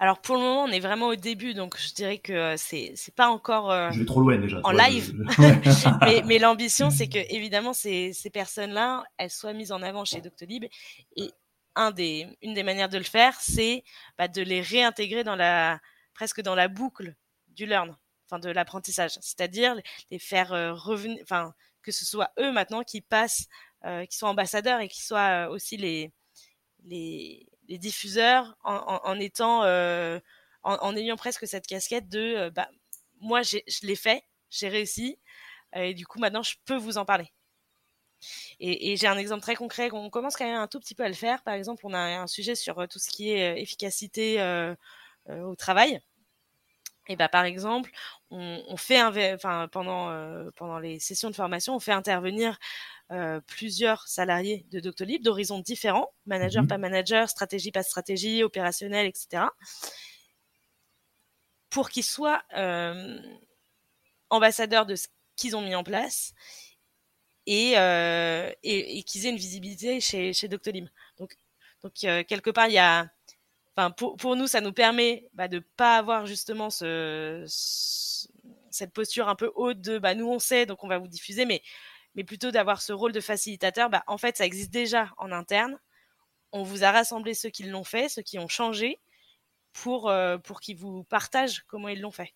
[0.00, 2.92] Alors pour le moment, on est vraiment au début, donc je dirais que euh, c'est
[2.94, 5.14] c'est pas encore je vais trop loin déjà en live.
[6.02, 10.20] mais, mais l'ambition, c'est que évidemment ces ces personnes-là, elles soient mises en avant chez
[10.20, 10.64] Doctolib.
[11.16, 11.30] Et
[11.76, 13.84] un des, une des manières de le faire, c'est
[14.18, 15.80] bah, de les réintégrer dans la,
[16.14, 17.14] presque dans la boucle
[17.60, 17.94] du learn,
[18.26, 19.76] enfin de l'apprentissage, c'est-à-dire
[20.10, 20.48] les faire
[20.82, 23.48] revenir, enfin que ce soit eux maintenant qui passent,
[24.08, 26.12] qui soient ambassadeurs et qui soient aussi les,
[26.84, 27.46] les,
[27.78, 29.62] diffuseurs en, étant,
[30.62, 32.68] en, ayant presque cette casquette de, bah,
[33.20, 35.18] moi je l'ai fait, j'ai réussi,
[35.74, 37.32] et du coup maintenant je peux vous en parler.
[38.60, 39.90] Et, j'ai un exemple très concret.
[39.92, 41.42] On commence quand même un tout petit peu à le faire.
[41.42, 44.74] Par exemple, on a un sujet sur tout ce qui est efficacité euh,
[45.28, 46.00] au travail.
[47.10, 47.90] Et bah, par exemple,
[48.30, 52.56] on, on fait enfin, pendant, euh, pendant les sessions de formation, on fait intervenir
[53.10, 59.06] euh, plusieurs salariés de Doctolib d'horizons différents, manager, mmh pas manager, stratégie, pas stratégie, opérationnel,
[59.06, 59.46] etc.
[61.68, 62.42] Pour qu'ils soient
[64.30, 66.32] ambassadeurs de ce qu'ils ont mis en place
[67.46, 70.86] et, euh, et, et qu'ils aient une visibilité chez, chez Doctolib.
[71.18, 71.36] Donc,
[71.82, 73.10] donc euh, quelque part, il y a,
[73.76, 78.28] enfin, pour, pour nous, ça nous permet bah, de pas avoir justement ce, ce,
[78.70, 81.44] cette posture un peu haute de, bah, nous on sait, donc on va vous diffuser,
[81.44, 81.62] mais,
[82.14, 83.90] mais plutôt d'avoir ce rôle de facilitateur.
[83.90, 85.78] Bah, en fait, ça existe déjà en interne.
[86.52, 89.00] On vous a rassemblé ceux qui l'ont fait, ceux qui ont changé,
[89.72, 92.34] pour, euh, pour qu'ils vous partagent comment ils l'ont fait.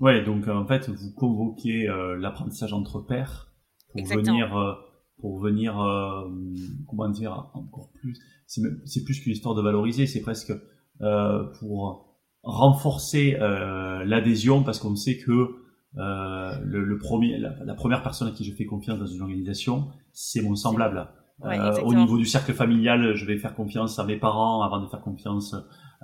[0.00, 3.52] Ouais, donc en fait, vous convoquez euh, l'apprentissage entre pairs
[3.92, 4.74] pour venir euh,
[5.22, 6.28] pour venir euh,
[6.86, 10.52] comment dire encore plus c'est plus qu'une histoire de valoriser c'est presque
[11.00, 13.38] euh, pour renforcer
[14.04, 15.54] l'adhésion parce qu'on sait que
[15.94, 20.42] le, le, premier la, première personne à qui je fais confiance dans une organisation c'est
[20.42, 21.08] mon semblable
[21.44, 24.88] ouais, au niveau du cercle familial je vais faire confiance à mes parents avant de
[24.88, 25.54] faire confiance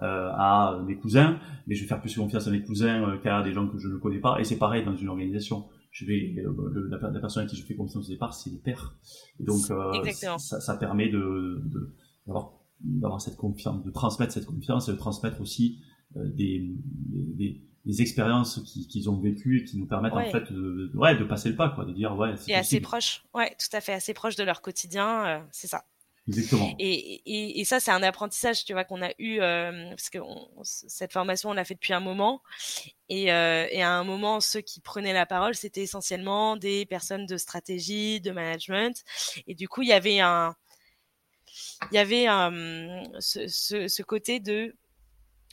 [0.02, 3.52] euh, à mes cousins, mais je vais faire plus confiance à mes cousins qu'à des
[3.52, 4.38] gens que je ne connais pas.
[4.38, 5.64] Et c'est pareil dans une organisation
[5.98, 8.58] je vais le, la, la, personne à qui je fais confiance au départ, c'est les
[8.58, 8.96] pères.
[9.40, 11.60] Et donc euh, ça, ça, permet de
[12.26, 15.80] d'avoir d'avoir cette confiance, de transmettre cette confiance et de transmettre aussi
[16.16, 20.28] euh, des, des, des, expériences qu'ils ont vécues et qui nous permettent ouais.
[20.28, 22.34] en fait de, de, ouais, de passer le pas, quoi, de dire ouais.
[22.46, 25.84] Et assez proche, ouais, tout à fait, assez proche de leur quotidien, euh, c'est ça.
[26.28, 26.74] Exactement.
[26.78, 30.18] Et, et, et ça, c'est un apprentissage, tu vois, qu'on a eu, euh, parce que
[30.18, 32.42] on, cette formation, on l'a fait depuis un moment.
[33.08, 37.24] Et, euh, et, à un moment, ceux qui prenaient la parole, c'était essentiellement des personnes
[37.24, 39.02] de stratégie, de management.
[39.46, 40.54] Et du coup, il y avait un,
[41.90, 44.76] il y avait un, ce, ce, ce côté de,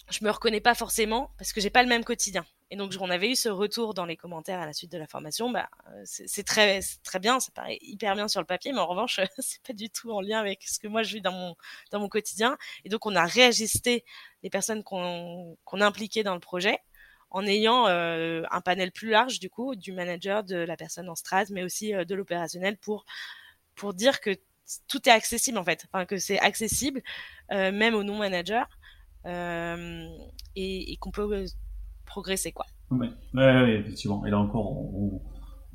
[0.10, 2.46] je me reconnais pas forcément parce que j'ai pas le même quotidien.
[2.72, 5.06] Et donc, on avait eu ce retour dans les commentaires à la suite de la
[5.06, 5.52] formation.
[5.52, 5.70] Bah,
[6.04, 9.62] c'est très, très bien, ça paraît hyper bien sur le papier, mais en revanche, c'est
[9.62, 11.56] pas du tout en lien avec ce que moi je vis dans mon,
[11.92, 12.58] dans mon quotidien.
[12.84, 14.04] Et donc, on a réajusté
[14.44, 16.80] les personnes qu'on qu impliquait dans le projet
[17.30, 21.16] en ayant euh, un panel plus large, du coup, du manager, de la personne en
[21.16, 23.06] strat, mais aussi euh, de l'opérationnel pour,
[23.76, 24.36] pour dire que
[24.88, 25.86] tout est accessible, en fait.
[25.92, 27.04] Enfin, que c'est accessible,
[27.52, 28.64] euh, même aux non-managers.
[29.26, 30.08] Euh,
[30.56, 31.46] et, et qu'on peut
[32.06, 32.66] progresser quoi.
[32.92, 34.26] Ouais, ouais, ouais, effectivement.
[34.26, 35.22] Et là encore, on,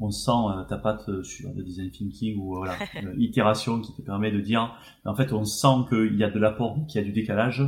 [0.01, 2.75] on sent euh, ta patte sur le design thinking ou voilà,
[3.19, 6.79] itération qui te permet de dire, en fait, on sent qu'il y a de l'apport,
[6.89, 7.63] qu'il y a du décalage.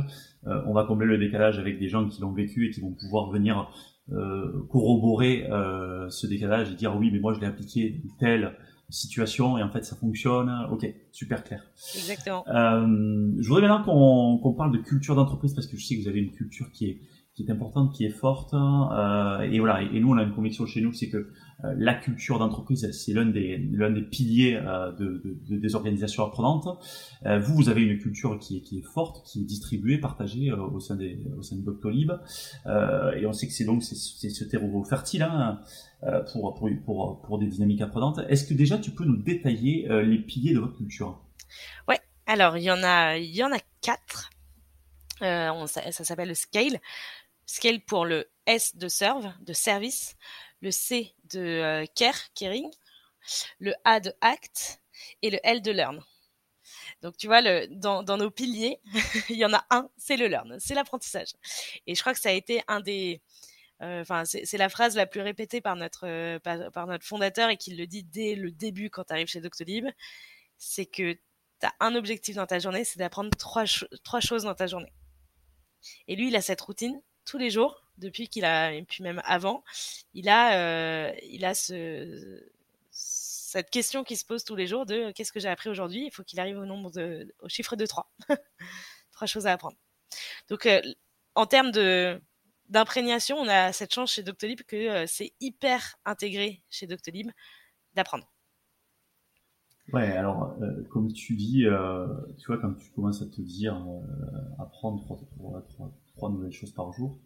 [0.47, 2.93] Euh, on va combler le décalage avec des gens qui l'ont vécu et qui vont
[2.93, 3.69] pouvoir venir
[4.11, 8.53] euh, corroborer euh, ce décalage et dire oui, mais moi je l'ai appliqué telle
[8.89, 10.51] situation et en fait ça fonctionne.
[10.71, 11.63] Ok, super clair.
[11.95, 12.43] Exactement.
[12.49, 16.01] Euh, je voudrais maintenant qu'on qu'on parle de culture d'entreprise parce que je sais que
[16.01, 17.01] vous avez une culture qui est
[17.35, 18.53] qui est importante, qui est forte.
[18.53, 19.81] Euh, et voilà.
[19.81, 23.13] Et, nous, on a une conviction chez nous, c'est que euh, la culture d'entreprise, c'est
[23.13, 26.67] l'un des l'un des piliers euh, de, de, des organisations apprenantes.
[27.25, 30.51] Euh, vous, vous avez une culture qui est, qui est forte, qui est distribuée, partagée
[30.51, 32.11] euh, au sein des au sein de Doctolib.
[32.67, 35.59] Euh, et on sait que c'est donc c'est ce terreau fertile hein,
[36.31, 38.19] pour, pour pour pour des dynamiques apprenantes.
[38.29, 41.19] Est-ce que déjà tu peux nous détailler les piliers de votre culture?
[41.87, 41.99] Ouais.
[42.27, 44.29] Alors il y en a il y en a quatre.
[45.21, 46.79] On, ça, ça s'appelle le scale.
[47.45, 50.15] Scale pour le S de serve, de service,
[50.61, 52.69] le C de euh, care, caring,
[53.59, 54.81] le A de act
[55.21, 56.03] et le L de learn.
[57.01, 58.79] Donc tu vois, dans, nos piliers,
[59.29, 61.33] il y en a un, c'est le learn, c'est l'apprentissage.
[61.85, 63.21] Et je crois que ça a été un des...
[63.81, 67.57] Enfin, euh, c'est la phrase la plus répétée par notre, euh, par, notre fondateur et
[67.57, 69.87] qu'il le dit dès le début quand tu arrives chez Doctolib,
[70.57, 71.19] c'est que tu
[71.63, 73.65] as un objectif dans ta journée, c'est d'apprendre trois,
[74.05, 74.93] trois choses dans ta journée.
[76.07, 79.21] Et lui, il a cette routine tous les jours depuis qu'il a et puis même
[79.25, 79.63] avant,
[80.13, 82.43] il a euh, il a ce
[82.91, 86.05] cette question qui se pose tous les jours de qu'est-ce que j'ai appris aujourd'hui?
[86.05, 88.11] Il faut qu'il arrive au nombre de au chiffre de 3.
[89.11, 89.77] trois choses à apprendre.
[90.49, 90.81] Donc euh,
[91.35, 92.19] en termes de
[92.69, 97.29] d'imprégnation, on a cette chance chez Doctolib que euh, c'est hyper intégré chez Doctolib
[97.93, 98.27] d'apprendre.
[99.91, 100.55] Ouais, alors
[100.89, 101.65] comme tu dis,
[102.37, 103.75] tu vois, quand tu commences à te dire
[104.57, 105.03] apprendre
[105.35, 107.19] trois, trois, nouvelles choses par jour,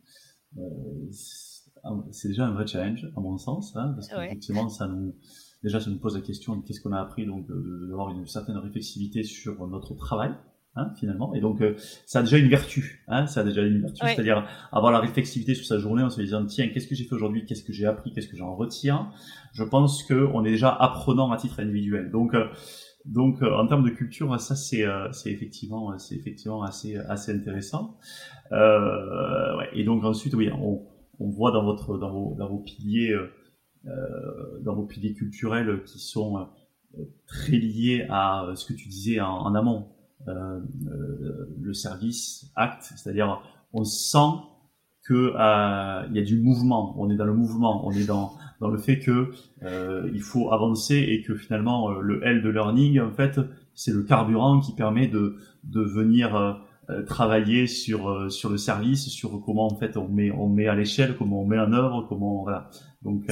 [2.12, 5.16] c'est déjà un vrai challenge à mon sens, hein, parce qu'effectivement ça nous
[5.64, 8.58] déjà ça nous pose la question de qu'est-ce qu'on a appris, donc d'avoir une certaine
[8.58, 10.34] réflexivité sur notre travail,
[10.78, 11.34] Hein, finalement.
[11.34, 11.74] Et donc, euh,
[12.06, 13.04] ça a déjà une vertu.
[13.08, 16.22] Hein, ça a déjà une vertu, c'est-à-dire avoir la réflexivité sur sa journée en se
[16.22, 19.10] disant tiens, qu'est-ce que j'ai fait aujourd'hui, qu'est-ce que j'ai appris, qu'est-ce que j'en retiens?
[19.54, 22.12] Je pense que on est déjà apprenant à titre individuel.
[22.12, 22.46] Donc, euh,
[23.08, 27.98] donc euh, en termes de culture, ça c'est c'est effectivement c'est effectivement assez assez intéressant.
[28.52, 29.70] Ouais.
[29.74, 30.86] Et donc ensuite, oui, on,
[31.20, 33.16] on voit dans votre dans vos dans vos piliers
[34.62, 36.48] dans vos piliers culturels qui sont
[37.28, 39.88] très liés à ce que tu disais en, amont,
[40.28, 43.42] euh, euh, le service acte, c'est-à-dire
[43.74, 44.42] on sent
[45.04, 48.34] que euh, il y a du mouvement, on est dans le mouvement, on est dans
[48.60, 49.32] dans le fait que
[49.64, 53.40] euh, il faut avancer et que finalement le L de learning en fait
[53.74, 56.36] c'est le carburant qui permet de de venir
[56.90, 60.76] euh, travailler sur sur le service, sur comment en fait on met on met à
[60.76, 62.70] l'échelle, comment on met en œuvre, comment voilà.
[63.04, 63.28] Donc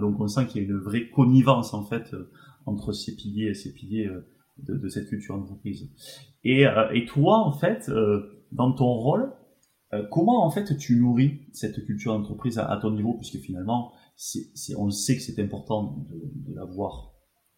[0.00, 2.14] donc on sent qu'il y a une vraie connivence en fait
[2.66, 4.10] entre ces piliers et ces piliers
[4.58, 5.90] de, de cette culture d'entreprise.
[6.44, 9.32] Et, euh, et toi, en fait, euh, dans ton rôle,
[9.94, 14.74] euh, comment en fait tu nourris cette culture d'entreprise à, ton niveau, puisque finalement, c'est,
[14.76, 17.12] on sait que c'est important de, de l'avoir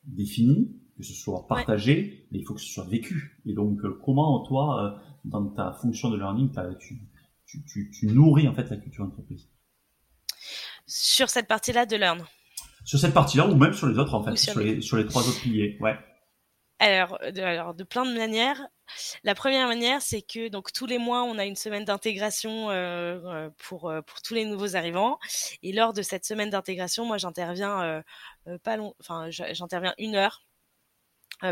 [0.05, 3.41] défini, que ce soit partagé, mais il faut que ce soit vécu.
[3.47, 7.01] Et donc, comment toi, dans ta fonction de learning, tu,
[7.47, 9.49] tu, tu, tu, nourris en fait la culture d'entreprise?
[10.87, 12.23] Sur cette partie-là de learn
[12.85, 15.27] Sur cette partie-là, ou même sur les autres en fait, sur, les, sur les trois
[15.27, 15.97] autres piliers, ouais.
[16.81, 18.67] Alors de, alors, de plein de manières.
[19.23, 23.21] La première manière, c'est que donc tous les mois, on a une semaine d'intégration euh,
[23.27, 25.19] euh pour euh, pour tous les nouveaux arrivants.
[25.63, 28.03] Et lors de cette semaine d'intégration, moi, j'interviens euh,
[28.49, 30.45] euh pas long, enfin, j'interviens une heure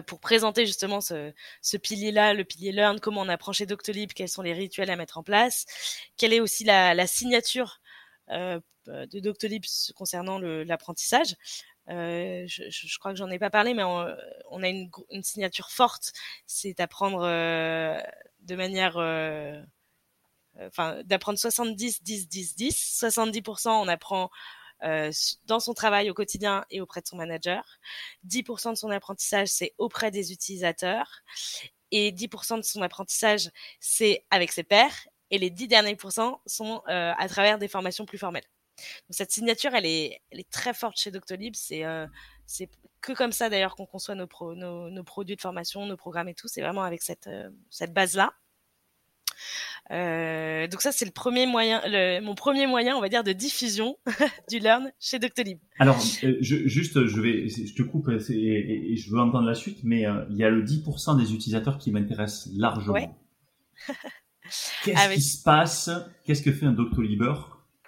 [0.07, 4.29] pour présenter justement ce, ce pilier-là, le pilier Learn, comment on apprend chez Doctolib, quels
[4.29, 5.65] sont les rituels à mettre en place,
[6.19, 7.81] quelle est aussi la, signature
[8.31, 9.65] euh, de Doctolib
[9.95, 11.37] concernant l'apprentissage.
[11.91, 14.07] Euh, je, je, crois que j'en ai pas parlé, mais on,
[14.51, 16.13] on a une, une, signature forte,
[16.47, 17.99] c'est d'apprendre euh,
[18.41, 19.61] de manière, euh,
[20.61, 23.01] enfin, d'apprendre 70, 10, 10, 10.
[23.03, 24.31] 70%, on apprend
[24.85, 25.11] euh,
[25.47, 27.65] dans son travail au quotidien et auprès de son manager.
[28.27, 31.23] 10% de son apprentissage, c'est auprès des utilisateurs.
[31.91, 35.09] Et 10% de son apprentissage, c'est avec ses pairs.
[35.31, 38.45] Et les 10 derniers pourcents sont euh, à travers des formations plus formelles
[39.11, 41.55] cette signature, elle est, elle est très forte chez Doctolib.
[41.55, 42.07] C'est euh,
[42.47, 42.69] c'est
[43.01, 46.29] que comme ça d'ailleurs qu'on conçoit nos, pro, nos, nos, produits de formation, nos programmes
[46.29, 46.49] et tout.
[46.49, 48.33] C'est vraiment avec cette, euh, cette base-là.
[49.91, 53.33] Euh, donc ça, c'est le premier moyen, le, mon premier moyen, on va dire, de
[53.33, 53.97] diffusion
[54.51, 55.59] du Learn chez Doctolib.
[55.79, 59.79] Alors, je, juste, je vais, je te coupe et, et, je veux entendre la suite,
[59.85, 62.95] mais il y a le 10% des utilisateurs qui m'intéressent largement.
[62.95, 63.11] Ouais.
[64.85, 65.91] Qu'est-ce ah qui se passe?
[66.25, 67.35] Qu'est-ce que fait un Doctoliber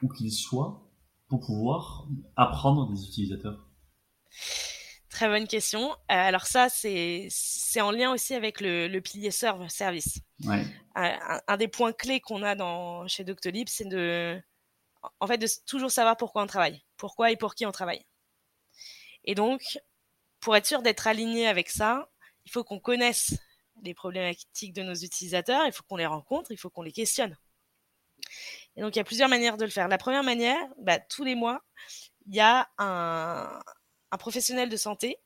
[0.03, 0.87] où qu'il soit
[1.29, 3.67] pour pouvoir apprendre des utilisateurs?
[5.09, 5.91] Très bonne question.
[5.91, 7.29] Euh, alors ça, c'est
[7.81, 10.21] en lien aussi avec le, le pilier serve service.
[10.45, 10.65] Ouais.
[10.97, 14.41] Euh, un, des points clés qu'on a dans chez Doctolib, c'est de
[15.19, 18.05] en fait de toujours savoir pourquoi on travaille, pourquoi et pour qui on travaille.
[19.25, 19.79] Et donc,
[20.41, 22.11] pour être sûr d'être aligné avec ça,
[22.47, 23.39] il faut qu'on connaisse
[23.83, 27.37] les problématiques de nos utilisateurs, il faut qu'on les rencontre, il faut qu'on les questionne.
[28.76, 29.88] Et donc, il y a plusieurs manières de le faire.
[29.88, 31.62] La première manière, bah, tous les mois,
[32.26, 33.61] il y a un,
[34.18, 35.18] professionnel de santé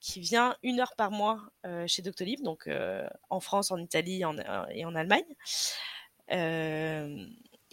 [0.00, 4.24] qui vient une heure par mois euh, chez Doctolib, donc euh, en France, en Italie
[4.24, 4.36] en,
[4.70, 5.24] et en Allemagne,
[6.32, 7.24] euh,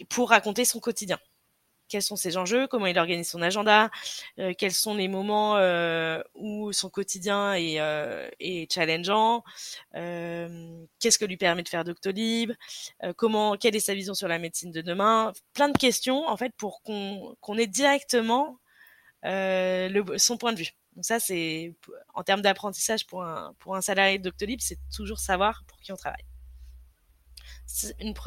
[0.08, 1.18] pour raconter son quotidien
[1.90, 3.90] quels sont ses enjeux, comment il organise son agenda,
[4.38, 8.28] euh, quels sont les moments euh, où son quotidien est, euh,
[8.70, 9.44] challengeant,
[9.92, 12.52] qu'est-ce que lui permet de faire Doctolib,
[13.16, 16.52] comment, quelle est sa vision sur la médecine de demain, plein de questions en fait
[16.56, 18.58] pour qu'on ait directement
[19.24, 20.70] son point de vue.
[20.96, 21.74] Donc ça c'est
[22.14, 25.92] en termes d'apprentissage pour un pour un salarié de Doctolib, c'est toujours savoir pour qui
[25.92, 26.29] on travaille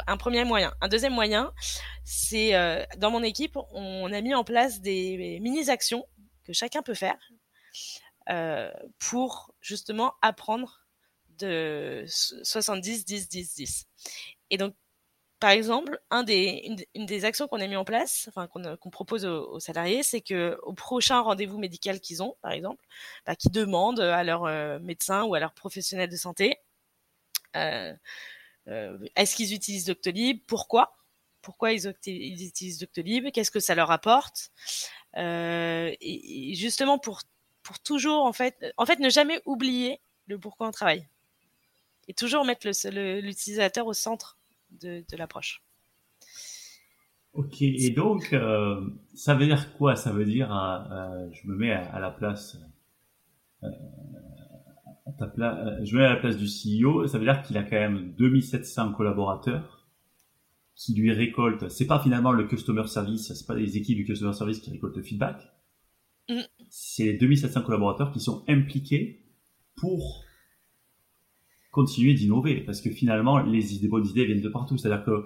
[0.07, 0.73] un premier moyen.
[0.81, 1.53] Un deuxième moyen,
[2.03, 6.05] c'est euh, dans mon équipe, on a mis en place des mini-actions
[6.43, 7.17] que chacun peut faire
[8.29, 10.85] euh, pour justement apprendre
[11.39, 13.85] de 70, 10, 10, 10.
[14.49, 14.75] Et donc,
[15.39, 19.25] par exemple, un des, une, des actions qu'on a mis en place, enfin qu'on propose
[19.25, 22.85] aux, salariés, c'est que au prochain rendez-vous médical qu'ils ont, par exemple,
[23.25, 26.57] bah, qu'ils demandent à leur euh, médecin ou à leur professionnel de santé
[28.67, 30.39] est-ce qu'ils utilisent Doctolib?
[30.47, 30.95] Pourquoi?
[31.41, 33.31] Pourquoi ils, ils, utilisent Doctolib?
[33.31, 34.51] Qu'est-ce que ça leur apporte?
[35.17, 37.21] Euh, et, justement pour
[37.61, 41.07] pour toujours en fait, en fait ne jamais oublier le pourquoi on travaille.
[42.07, 44.37] Et toujours mettre l'utilisateur au centre
[44.81, 45.61] de, l'approche.
[47.33, 48.81] Ok, et donc, euh,
[49.15, 49.95] ça veut dire quoi?
[49.95, 52.57] Ça veut dire, euh, je me mets à, la place,
[53.63, 53.69] euh,
[55.05, 58.13] je me mets à la place du CEO, ça veut dire qu'il a quand même
[58.17, 59.87] 2700 collaborateurs
[60.75, 61.69] qui lui récoltent.
[61.69, 64.97] C'est pas finalement le customer service, c'est pas les équipes du customer service qui récoltent
[64.97, 65.37] le feedback.
[66.29, 66.39] Mm.
[66.69, 69.25] C'est les 2700 collaborateurs qui sont impliqués
[69.75, 70.23] pour
[71.71, 74.77] continuer d'innover parce que finalement les idées, bonnes idées viennent de partout.
[74.77, 75.25] C'est-à-dire que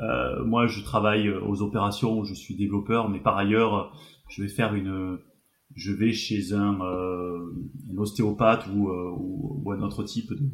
[0.00, 3.92] euh, moi je travaille aux opérations, je suis développeur, mais par ailleurs
[4.28, 5.18] je vais faire une,
[5.74, 7.52] je vais chez un, euh,
[7.92, 10.50] un ostéopathe ou, euh, ou, un autre type de,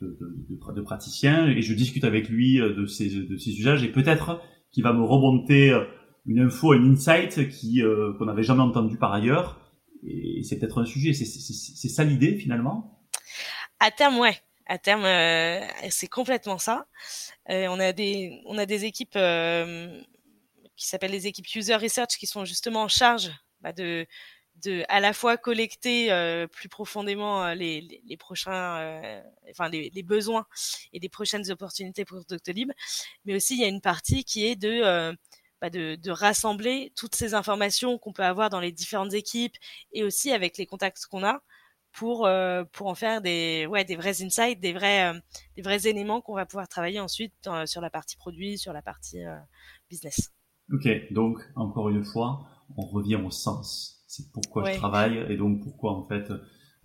[0.00, 3.90] de, de, de, praticien et je discute avec lui de ses, de ses usages et
[3.90, 4.40] peut-être
[4.70, 5.76] qu'il va me remonter
[6.26, 7.82] une info, un insight qui
[8.18, 9.60] qu'on n'avait jamais entendu par ailleurs
[10.04, 11.12] et c'est peut-être un sujet.
[11.12, 13.00] C'est ça l'idée finalement?
[13.80, 14.36] À terme, ouais
[14.66, 15.60] à terme, euh,
[15.90, 16.86] c'est complètement ça.
[17.50, 20.00] Euh, on a des on a des équipes euh,
[20.76, 24.06] qui s'appellent les équipes user research qui sont justement en charge bah, de
[24.56, 26.08] de à la fois collecter
[26.52, 30.46] plus profondément les, les, prochains enfin les, besoins
[30.92, 32.70] et les prochaines opportunités pour Doctolib,
[33.24, 35.14] mais aussi il y a une partie qui est de
[35.62, 39.54] bah de, rassembler toutes ces informations qu'on peut avoir dans les différentes équipes
[39.92, 41.40] et aussi avec les contacts qu'on a
[41.92, 46.98] pour euh, en faire des vrais insights, des vrais euh, éléments qu'on va pouvoir travailler
[46.98, 47.32] ensuite
[47.66, 49.36] sur la partie produit, sur la partie euh,
[49.88, 50.32] business.
[50.72, 52.44] Ok, donc encore une fois,
[52.76, 54.01] on revient au sens.
[54.12, 56.30] C'est pourquoi je travaille et donc pourquoi en fait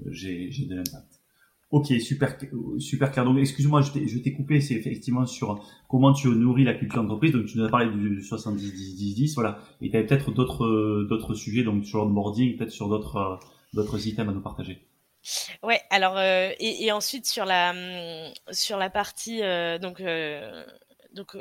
[0.05, 1.21] j'ai j'ai de l'impact.
[1.69, 2.37] Ok, super,
[2.79, 3.25] super clair.
[3.25, 7.33] Donc, excuse-moi, je t'ai coupé, c'est effectivement sur comment tu nourris la culture d'entreprise.
[7.33, 9.59] Donc, tu nous as parlé du 70-10-10, voilà.
[9.81, 13.37] Et tu avais peut-être d'autres, d'autres sujets, donc sur l'onboarding, peut-être sur d'autres,
[13.73, 14.87] d'autres items à nous partager.
[15.61, 20.63] Ouais, alors euh, et, et, ensuite sur la hum, sur la partie euh, donc euh,
[21.13, 21.35] donc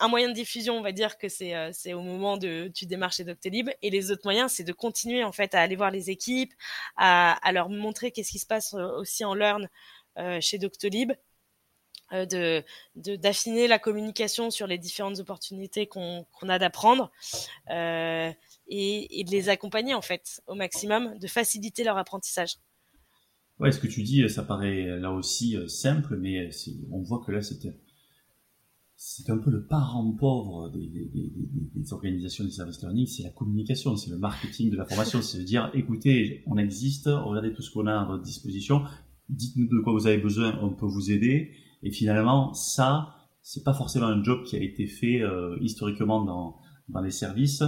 [0.00, 3.12] un moyen de diffusion, on va dire que c'est c'est au moment de tu démarres
[3.12, 6.10] chez Doctolib et les autres moyens, c'est de continuer en fait à aller voir les
[6.10, 6.52] équipes,
[6.96, 9.68] à, leur montrer qu'est-ce qui se passe aussi en learn
[10.40, 11.12] chez Doctolib,
[12.12, 12.64] de
[12.96, 17.12] d'affiner la communication sur les différentes opportunités qu'on qu'on a d'apprendre
[17.70, 22.56] et, et de les accompagner en fait au maximum, de faciliter leur apprentissage.
[23.60, 26.50] Ouais, ce que tu dis, ça paraît là aussi euh, simple, mais
[26.90, 27.72] on voit que là, c'était
[29.06, 31.30] c'est un peu le parent pauvre des, des, des,
[31.74, 35.40] des organisations de service learning, c'est la communication, c'est le marketing de la formation, c'est
[35.40, 38.82] de dire, écoutez, on existe, regardez tout ce qu'on a à votre disposition,
[39.28, 41.50] dites-nous de quoi vous avez besoin, on peut vous aider.
[41.82, 46.56] Et finalement, ça, c'est pas forcément un job qui a été fait euh, historiquement dans,
[46.88, 47.62] dans les services.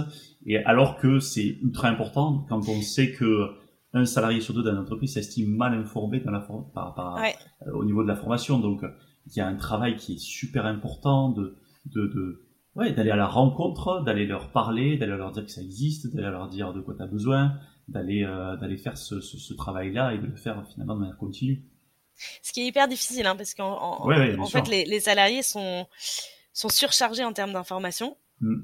[0.47, 3.45] Et alors que c'est ultra important quand on sait que
[3.93, 7.85] un salarié sur deux dans l'entreprise s'estime mal informé dans la par, par euh, au
[7.85, 8.59] niveau de la formation.
[8.59, 8.83] Donc,
[9.27, 13.15] il y a un travail qui est super important de, de, de ouais, d'aller à
[13.15, 16.81] la rencontre, d'aller leur parler, d'aller leur dire que ça existe, d'aller leur dire de
[16.81, 20.35] quoi tu as besoin, d'aller euh, d'aller faire ce, ce, ce travail-là et de le
[20.35, 21.63] faire finalement de manière continue.
[22.41, 25.85] Ce qui est hyper difficile, hein, parce qu'en en, fait, les, les, salariés sont,
[26.51, 28.17] sont surchargés en termes d'information.
[28.41, 28.55] Mm.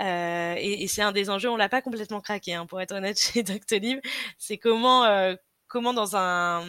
[0.00, 2.92] Euh, et, et c'est un des enjeux, on l'a pas complètement craqué, hein, pour être
[2.92, 3.98] honnête, chez Doctolib.
[4.38, 5.34] C'est comment, euh,
[5.66, 6.62] comment dans un,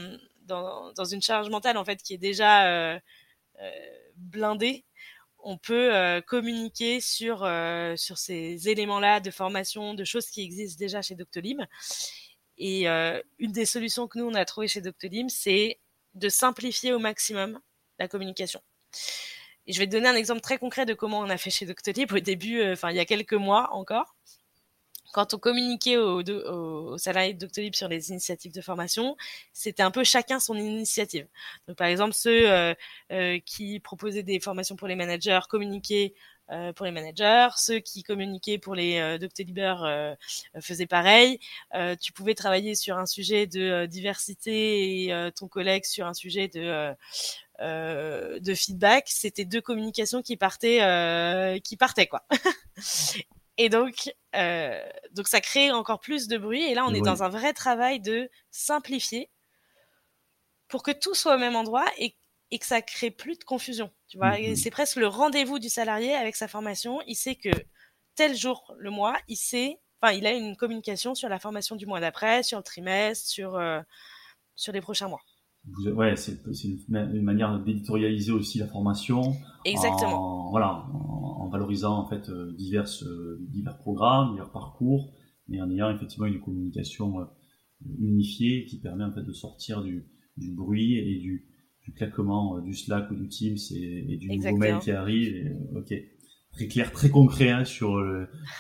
[0.50, 3.00] dans, une charge mentale en fait qui est déjà euh,
[3.62, 3.72] euh
[4.16, 4.84] blindée,
[5.38, 7.48] on peut euh, communiquer sur
[7.98, 11.62] sur ces éléments-là de formation, de choses qui existent déjà chez Doctolib.
[12.58, 15.80] Et une des solutions que nous on a trouvé chez Doctolib, c'est
[16.16, 17.60] de simplifier au maximum
[18.00, 18.62] la communication.
[19.68, 21.66] Et je vais te donner un exemple très concret de comment on a fait chez
[21.66, 24.18] Doctolib au début, enfin il y a quelques mois encore.
[25.12, 29.16] Quand on communiquait aux, aux, salariés de Doctolib sur les initiatives de formation,
[29.54, 31.28] c'était un peu chacun son initiative.
[31.68, 32.74] Donc par exemple ceux euh,
[33.12, 36.14] euh, qui proposaient des formations pour les managers communiquaient
[36.52, 40.16] euh, pour les managers, ceux qui communiquaient pour les euh, Doctolibers euh,
[40.60, 41.40] faisaient pareil.
[41.76, 46.48] Euh, tu pouvais travailler sur un sujet de diversité et ton collègue sur un sujet
[46.48, 46.96] de
[47.62, 52.24] euh, feedback, c'était deux communications qui partaient, euh, qui partaient quoi.
[53.60, 54.82] Et donc, euh,
[55.12, 56.64] donc ça crée encore plus de bruit.
[56.64, 59.30] Et là, on est dans un vrai travail de simplifier
[60.70, 62.16] pour que tout soit au même endroit et,
[62.52, 63.92] et que ça crée plus de confusion.
[64.08, 64.56] Tu vois, mm-hmm.
[64.56, 67.02] c'est presque le rendez-vous du salarié avec sa formation.
[67.06, 67.50] Il sait que
[68.16, 71.86] tel jour le mois, il sait, enfin, il a une communication sur la formation du
[71.86, 73.82] mois d'après, sur le trimestre, sur euh,
[74.56, 75.22] sur les prochains mois
[75.94, 79.36] ouais, c'est une, manière d'éditorialiser aussi la formation.
[79.66, 80.48] Exactement.
[80.48, 85.14] En, voilà, en, valorisant en fait euh, divers, euh, divers programmes, divers parcours,
[85.48, 87.26] mais en ayant effectivement une communication euh,
[88.00, 90.06] unifiée qui permet en fait de sortir du,
[90.38, 91.48] du bruit et du,
[91.84, 95.58] du claquement du Slack ou du Teams et, et du nouveau mail qui arrive.
[95.76, 95.94] ok,
[96.52, 98.00] très clair, très concret hein, sur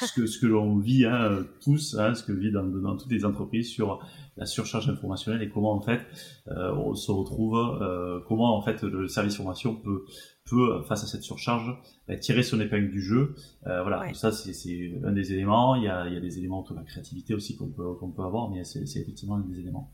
[0.02, 3.12] ce que ce que l'on vit hein, tous, hein, ce que vit dans, dans toutes
[3.12, 4.00] les entreprises sur
[4.40, 6.02] la surcharge informationnelle et comment en fait
[6.48, 10.06] euh, on se retrouve, euh, comment en fait le service formation peut
[10.50, 11.78] peut face à cette surcharge
[12.08, 13.36] bah, tirer son épingle du jeu.
[13.68, 15.76] Euh, voilà, ça c'est un des éléments.
[15.76, 17.94] Il y a, il y a des éléments autour de la créativité aussi qu'on peut
[17.96, 19.94] qu'on peut avoir, mais c'est effectivement un des éléments.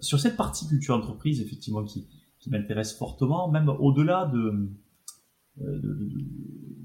[0.00, 4.68] Sur cette partie culture entreprise, effectivement, qui qui m'intéresse fortement, même au-delà de,
[5.56, 6.75] de, de de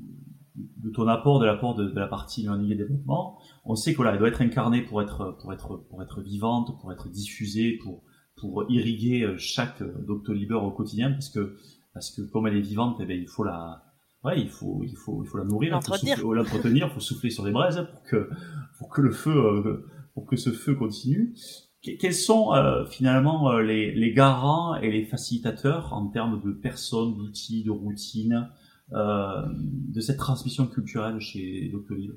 [0.89, 4.19] ton apport, de l'apport de, de, la partie et développement, on sait que là, elle
[4.19, 8.03] doit être incarnée pour être pour être pour être vivante, pour être diffusée, pour
[8.37, 11.55] pour irriguer euh, chaque euh, Doctolib au quotidien, parce que
[11.93, 13.83] parce que comme elle est vivante, eh bien, il faut la
[14.23, 16.99] ouais, il faut il faut il faut la nourrir, l'entretenir, il faut l'entretenir, il faut
[16.99, 18.29] souffler sur les braises pour que
[18.77, 21.35] pour que le feu euh, pour que ce feu continue.
[21.81, 27.63] Quels sont euh, finalement les, les garants et les facilitateurs en termes de personnes, d'outils,
[27.63, 28.51] de routines,
[28.91, 32.13] de cette transmission culturelle chez Doctolib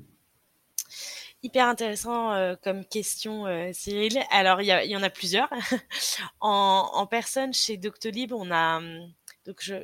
[1.45, 4.19] Hyper intéressant euh, comme question, euh, Cyril.
[4.31, 5.47] Alors, il y, en a plusieurs.
[6.41, 8.77] en, personne, chez Doctolib, on a...
[8.77, 9.13] Hum,
[9.45, 9.75] donc, je,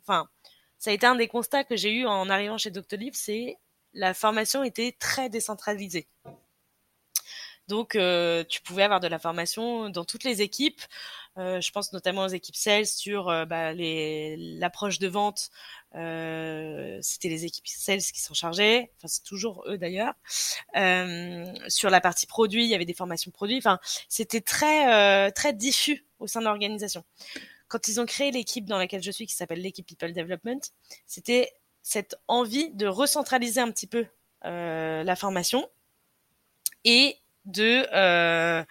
[0.00, 0.28] enfin,
[0.76, 3.58] ça a été un des constats que j'ai eu en arrivant chez Doctolib, c'est
[3.94, 6.08] la formation était très décentralisée.
[7.68, 10.80] Donc, euh, tu pouvais avoir de la formation dans toutes les équipes.
[11.36, 15.50] Euh, je pense notamment aux équipes sales sur euh, bah, l'approche de vente,
[15.94, 20.14] euh, c'était les équipes sales qui s'en chargeaient, enfin c'est toujours eux d'ailleurs.
[20.76, 23.58] Euh, sur la partie produit, il y avait des formations produits.
[23.58, 27.04] Enfin, c'était très euh, très diffus au sein de l'organisation.
[27.68, 30.60] Quand ils ont créé l'équipe dans laquelle je suis, qui s'appelle l'équipe People Development,
[31.06, 31.52] c'était
[31.82, 34.06] cette envie de recentraliser un petit peu
[34.42, 35.68] la formation
[36.84, 38.64] et de euh,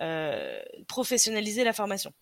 [0.00, 2.12] euh, professionnaliser la formation.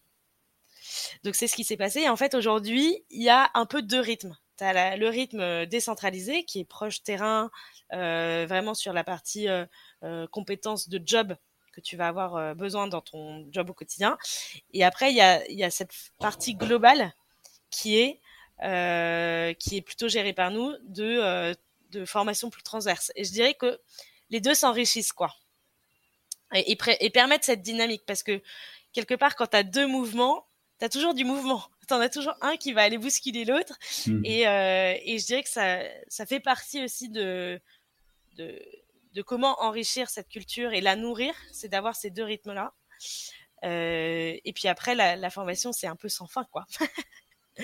[1.25, 2.01] Donc c'est ce qui s'est passé.
[2.01, 4.37] Et en fait, aujourd'hui, il y a un peu deux rythmes.
[4.57, 7.51] Tu as le rythme décentralisé qui est proche terrain,
[7.93, 9.67] euh, vraiment sur la partie euh,
[10.03, 11.37] euh, compétences de job
[11.73, 14.19] que tu vas avoir euh, besoin dans ton job au quotidien.
[14.73, 17.13] Et après, il y a, cette partie globale
[17.71, 18.21] qui est,
[18.63, 21.55] euh, qui est plutôt gérée par nous de,
[21.91, 23.13] de formation plus transverse.
[23.15, 23.81] Et je dirais que
[24.31, 25.35] les deux s'enrichissent, quoi.
[26.55, 28.41] Et, et, et permettent cette dynamique parce que
[28.93, 30.47] quelque part, quand tu as deux mouvements,
[30.79, 31.63] tu as toujours du mouvement.
[31.89, 33.79] T'en as toujours un qui va aller bousculer l'autre.
[34.07, 34.25] Mmh.
[34.25, 37.61] Et, euh, et je dirais que ça, ça fait partie aussi de,
[38.37, 38.61] de,
[39.15, 42.75] de comment enrichir cette culture et la nourrir, c'est d'avoir ces deux rythmes-là.
[43.65, 46.67] Euh, et puis après, la, la formation, c'est un peu sans fin, quoi.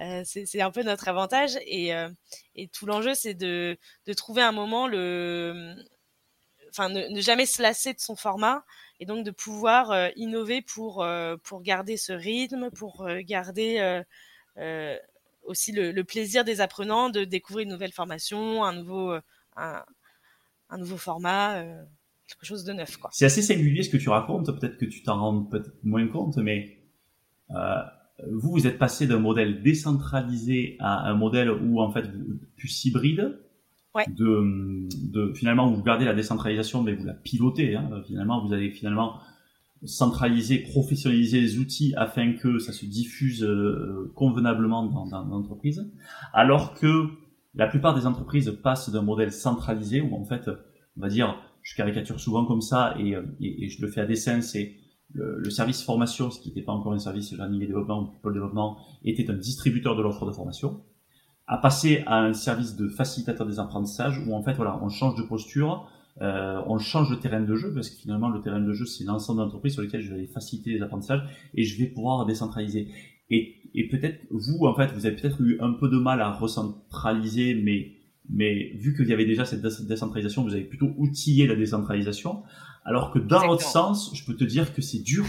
[0.00, 1.56] euh, c'est un peu notre avantage.
[1.66, 1.92] Et,
[2.56, 5.76] et tout l'enjeu, c'est de, de trouver un moment le,
[6.72, 8.64] enfin, ne, jamais se lasser de son format
[8.98, 14.02] et donc de pouvoir euh, innover pour euh, pour garder ce rythme, pour euh, garder
[15.42, 19.14] aussi le, plaisir des apprenants de découvrir une nouvelle formation, un nouveau
[19.56, 19.84] un,
[20.78, 21.64] nouveau format,
[22.26, 22.96] quelque chose de neuf.
[23.10, 26.36] C'est assez singulier ce que tu racontes, peut-être que tu t'en rends peut-être moins compte,
[26.36, 26.78] mais
[27.50, 32.04] vous, vous êtes passé d'un modèle décentralisé à un modèle où en fait
[32.56, 33.41] plus hybride,
[34.08, 37.90] de, de finalement vous gardez la décentralisation mais vous la pilotez hein.
[38.06, 39.18] finalement vous allez finalement
[39.84, 45.90] centraliser professionnaliser les outils afin que ça se diffuse euh, convenablement dans, dans l'entreprise.
[46.32, 47.06] Alors que
[47.54, 50.48] la plupart des entreprises passent d'un modèle centralisé où en fait
[50.96, 54.06] on va dire je caricature souvent comme ça et, et, et je le fais à
[54.06, 54.76] dessein c'est
[55.14, 58.32] le, le, service formation, ce qui n'était pas encore un service et développement ou people
[58.32, 60.80] développement, était un distributeur de l'offre de formation
[61.46, 65.16] à passer à un service de facilitateur des apprentissages où en fait voilà on change
[65.16, 65.88] de posture,
[66.20, 69.04] euh, on change de terrain de jeu parce que finalement le terrain de jeu c'est
[69.04, 71.22] l'ensemble d'entreprises sur lesquelles je vais faciliter les apprentissages
[71.54, 72.88] et je vais pouvoir décentraliser.
[73.30, 76.32] Et, et peut-être vous en fait vous avez peut-être eu un peu de mal à
[76.32, 77.92] recentraliser mais
[78.30, 82.44] mais vu qu'il y avait déjà cette décentralisation vous avez plutôt outillé la décentralisation.
[82.84, 85.26] Alors que dans l'autre sens je peux te dire que c'est dur.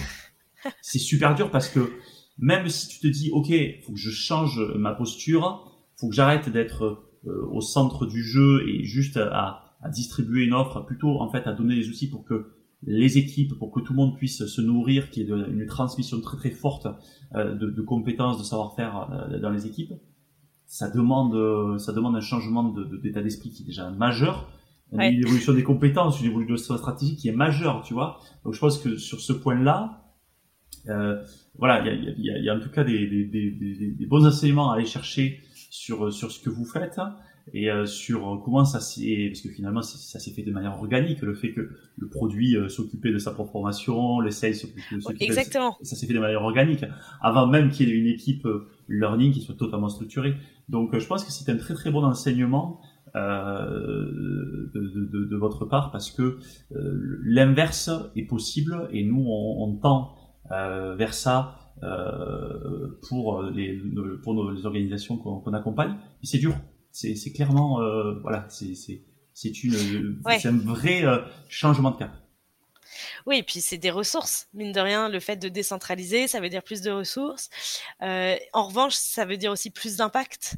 [0.82, 1.92] C'est super dur parce que
[2.38, 3.52] même si tu te dis ok
[3.84, 5.73] faut que je change ma posture
[6.04, 10.54] faut que j'arrête d'être euh, au centre du jeu et juste à, à, distribuer une
[10.54, 12.52] offre, plutôt en fait à donner des outils pour que
[12.86, 16.20] les équipes, pour que tout le monde puisse se nourrir, qu'il y ait une transmission
[16.20, 16.88] très très forte
[17.36, 19.94] euh, de, de, compétences, de savoir-faire euh, dans les équipes.
[20.66, 22.64] Ça demande, ça demande un changement
[23.02, 24.50] d'état de, d'esprit qui est déjà majeur,
[24.92, 25.14] ouais.
[25.14, 28.20] une évolution des compétences, une évolution stratégique qui est majeure, tu vois.
[28.44, 30.02] Donc je pense que sur ce point-là,
[31.58, 34.06] voilà, il y a, y, a, y a, en tout cas des, des, des, des
[34.08, 35.44] bons enseignements à aller chercher
[35.74, 37.02] sur, sur ce que vous faites.
[37.52, 41.22] et euh, sur comment ça s'est parce que finalement ça s'est fait de manière organique
[41.24, 45.76] le fait que le produit euh, s'occupait de sa propre formation les sales s'occupaient exactement
[45.82, 46.86] ça s'est fait de manière organique
[47.22, 50.36] avant même qu'il y ait une équipe euh, learning qui soit totalement structurée
[50.70, 52.80] donc je pense que c'est un très très bon enseignement
[53.16, 54.06] euh,
[54.74, 56.38] de, de, de, votre part parce que
[57.24, 60.16] l'inverse est possible et nous on, on tend
[60.50, 61.63] vers ça
[63.10, 63.82] pour les
[64.24, 66.56] pour nos, les organisations qu'on accompagne mais c'est dur
[66.94, 68.74] c'est clairement, euh, voilà, c'est
[69.64, 71.20] une, c'est un vrai euh,
[71.50, 72.12] changement de cap.
[73.26, 74.48] Oui, et puis c'est des ressources.
[74.54, 77.50] Mine de rien, le fait de décentraliser, ça veut dire plus de ressources.
[78.04, 80.58] Euh, en revanche, ça veut dire aussi plus d'impact.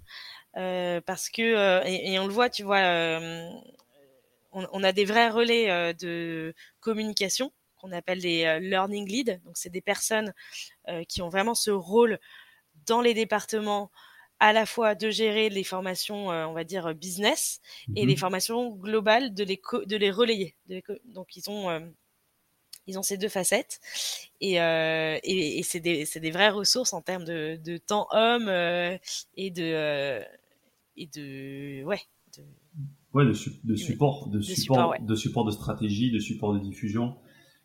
[0.53, 2.81] parce que, et, on le voit, tu vois,
[4.51, 7.51] on, on, a des vrais relais de communication
[7.85, 9.39] qu'on appelle les learning leads.
[9.45, 10.33] Donc, c'est des personnes
[11.07, 12.19] qui ont vraiment ce rôle
[12.85, 13.91] dans les départements
[14.39, 17.61] à la fois de gérer les formations, euh, on va dire business,
[17.95, 20.55] et les mmh formations globales de les de les relayer.
[21.05, 21.79] donc ils ont euh,
[22.87, 23.79] ils ont ces deux facettes.
[24.41, 28.49] Et, euh, et, et c'est des, des vraies ressources en termes de, de temps homme
[29.37, 30.21] et de
[30.97, 32.01] et de ouais
[32.37, 32.43] de,
[33.13, 33.33] ouais de,
[33.63, 37.15] de support de, support de support de stratégie de support de diffusion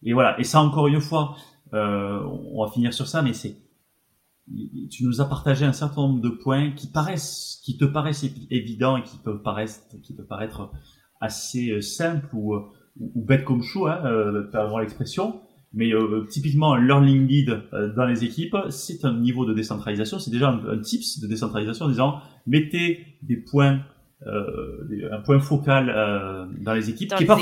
[0.03, 1.37] et voilà et ça encore une fois
[1.73, 3.57] on va finir sur ça mais c'est
[4.91, 8.97] tu nous as partagé un certain nombre de points qui paraissent, qui te paraissent évidents
[8.97, 10.71] et qui peuvent paraître, qui peuvent paraître
[11.21, 12.61] assez euh, simples ou, euh,
[12.99, 15.41] ou bêtes comme chou, hein, euh, l'expression.
[15.73, 17.63] Mais euh, typiquement, un learning lead
[17.97, 20.19] dans les équipes, c'est un niveau de décentralisation.
[20.19, 23.81] C'est déjà un, un, tips de décentralisation en disant mettez des points,
[24.27, 27.37] euh, un point focal euh, dans les équipes, qui, est pas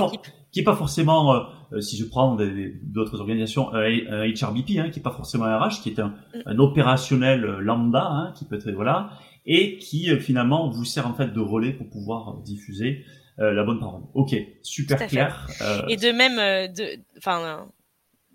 [0.50, 1.34] qui est pas forcément
[1.72, 2.36] euh, si je prends
[2.82, 6.14] d'autres organisations, un, HRBP, hein, qui est pas forcément un RH, qui est un,
[6.46, 9.10] un opérationnel lambda, hein, qui peut être voilà,
[9.44, 13.04] et qui euh, finalement vous sert en fait de relais pour pouvoir diffuser
[13.38, 14.02] euh, la bonne parole.
[14.14, 15.46] Ok, super clair.
[15.88, 17.68] et de même, de, enfin,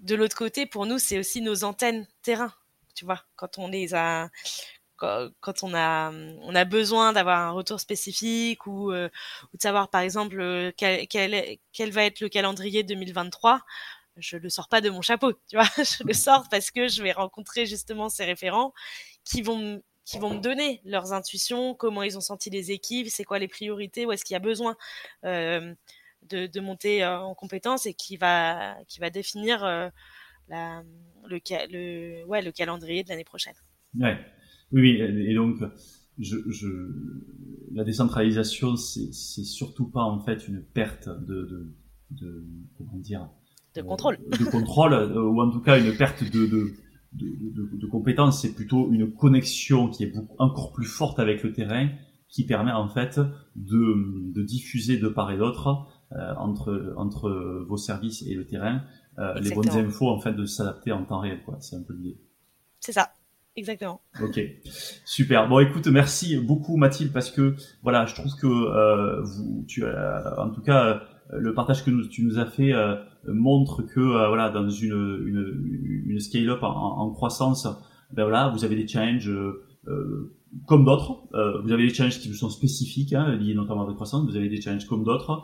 [0.01, 2.51] de l'autre côté, pour nous, c'est aussi nos antennes terrain.
[2.95, 4.29] Tu vois, quand on les a,
[4.97, 9.09] quand on a on a besoin d'avoir un retour spécifique ou, euh,
[9.53, 13.61] ou de savoir par exemple euh, quel, quel, quel, va être le calendrier 2023
[14.17, 15.65] je le sors pas de mon chapeau tu vois.
[15.77, 18.73] Je le sors parce que je vais rencontrer justement ces référents
[19.23, 23.23] qui vont qui vont me donner leurs intuitions comment ils ont senti les équipes c'est
[23.23, 24.75] quoi les priorités où est-ce qu'il y a besoin
[25.25, 25.73] euh,
[26.23, 29.65] de, de, monter en compétence et qui va qui va définir
[30.47, 30.83] la,
[31.25, 31.39] le,
[31.69, 33.55] le ouais le calendrier de l'année prochaine.
[33.99, 34.17] Ouais
[34.73, 35.57] oui, et donc
[36.19, 36.67] je, je,
[37.73, 41.73] la décentralisation, c'est surtout pas en fait une perte de, de,
[42.11, 42.45] de
[42.77, 43.29] comment dire
[43.75, 46.73] de contrôle, euh, de contrôle ou en tout cas une perte de, de
[47.13, 51.53] de, de, compétences, c'est plutôt une connexion qui est beaucoup, encore plus forte avec le
[51.53, 51.89] terrain,
[52.27, 53.19] qui permet en fait
[53.55, 58.81] de, de diffuser de part et d'autre euh, entre entre vos services et le terrain
[59.19, 61.39] euh, les bonnes infos en fait de s'adapter en temps réel.
[61.59, 62.17] C'est un peu l'idée.
[62.79, 63.11] C'est ça.
[63.55, 64.01] Exactement.
[64.21, 64.39] Ok,
[65.05, 65.47] super.
[65.47, 70.35] Bon, écoute, merci beaucoup Mathilde parce que voilà, je trouve que euh, vous, tu as,
[70.39, 72.95] en tout cas, le partage que tu nous as fait euh,
[73.27, 77.67] montre que euh, voilà, dans une, une, une scale-up en, croissance,
[78.11, 80.33] ben voilà, vous avez des challenges euh,
[80.67, 81.23] comme d'autres.
[81.63, 84.25] vous avez des challenges qui vous sont spécifiques, hein, liés notamment à votre croissance.
[84.25, 85.43] Vous avez des challenges comme d'autres.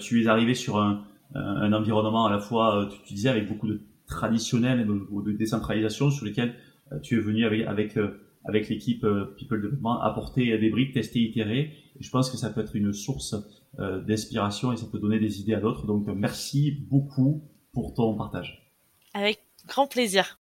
[0.00, 1.02] tu es arrivé sur un,
[1.34, 5.36] un environnement à la fois, tu, tu disais, avec beaucoup de traditionnel et de, de
[5.36, 6.52] décentralisation sur lesquels euh,
[7.02, 11.20] tu es venu avec avec euh, avec l'équipe euh, People Development apporter des briques, tester,
[11.20, 11.72] itérer.
[11.98, 13.34] Et je pense que ça peut être une source
[13.78, 15.86] d'inspiration et ça peut donner des idées à d'autres.
[15.86, 18.72] Donc merci beaucoup pour ton partage.
[19.14, 20.40] Avec grand plaisir.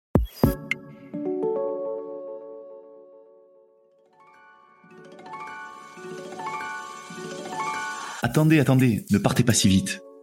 [8.22, 10.03] Attendez, attendez, ne partez pas si vite.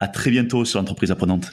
[0.00, 1.52] À très bientôt sur l'entreprise apprenante.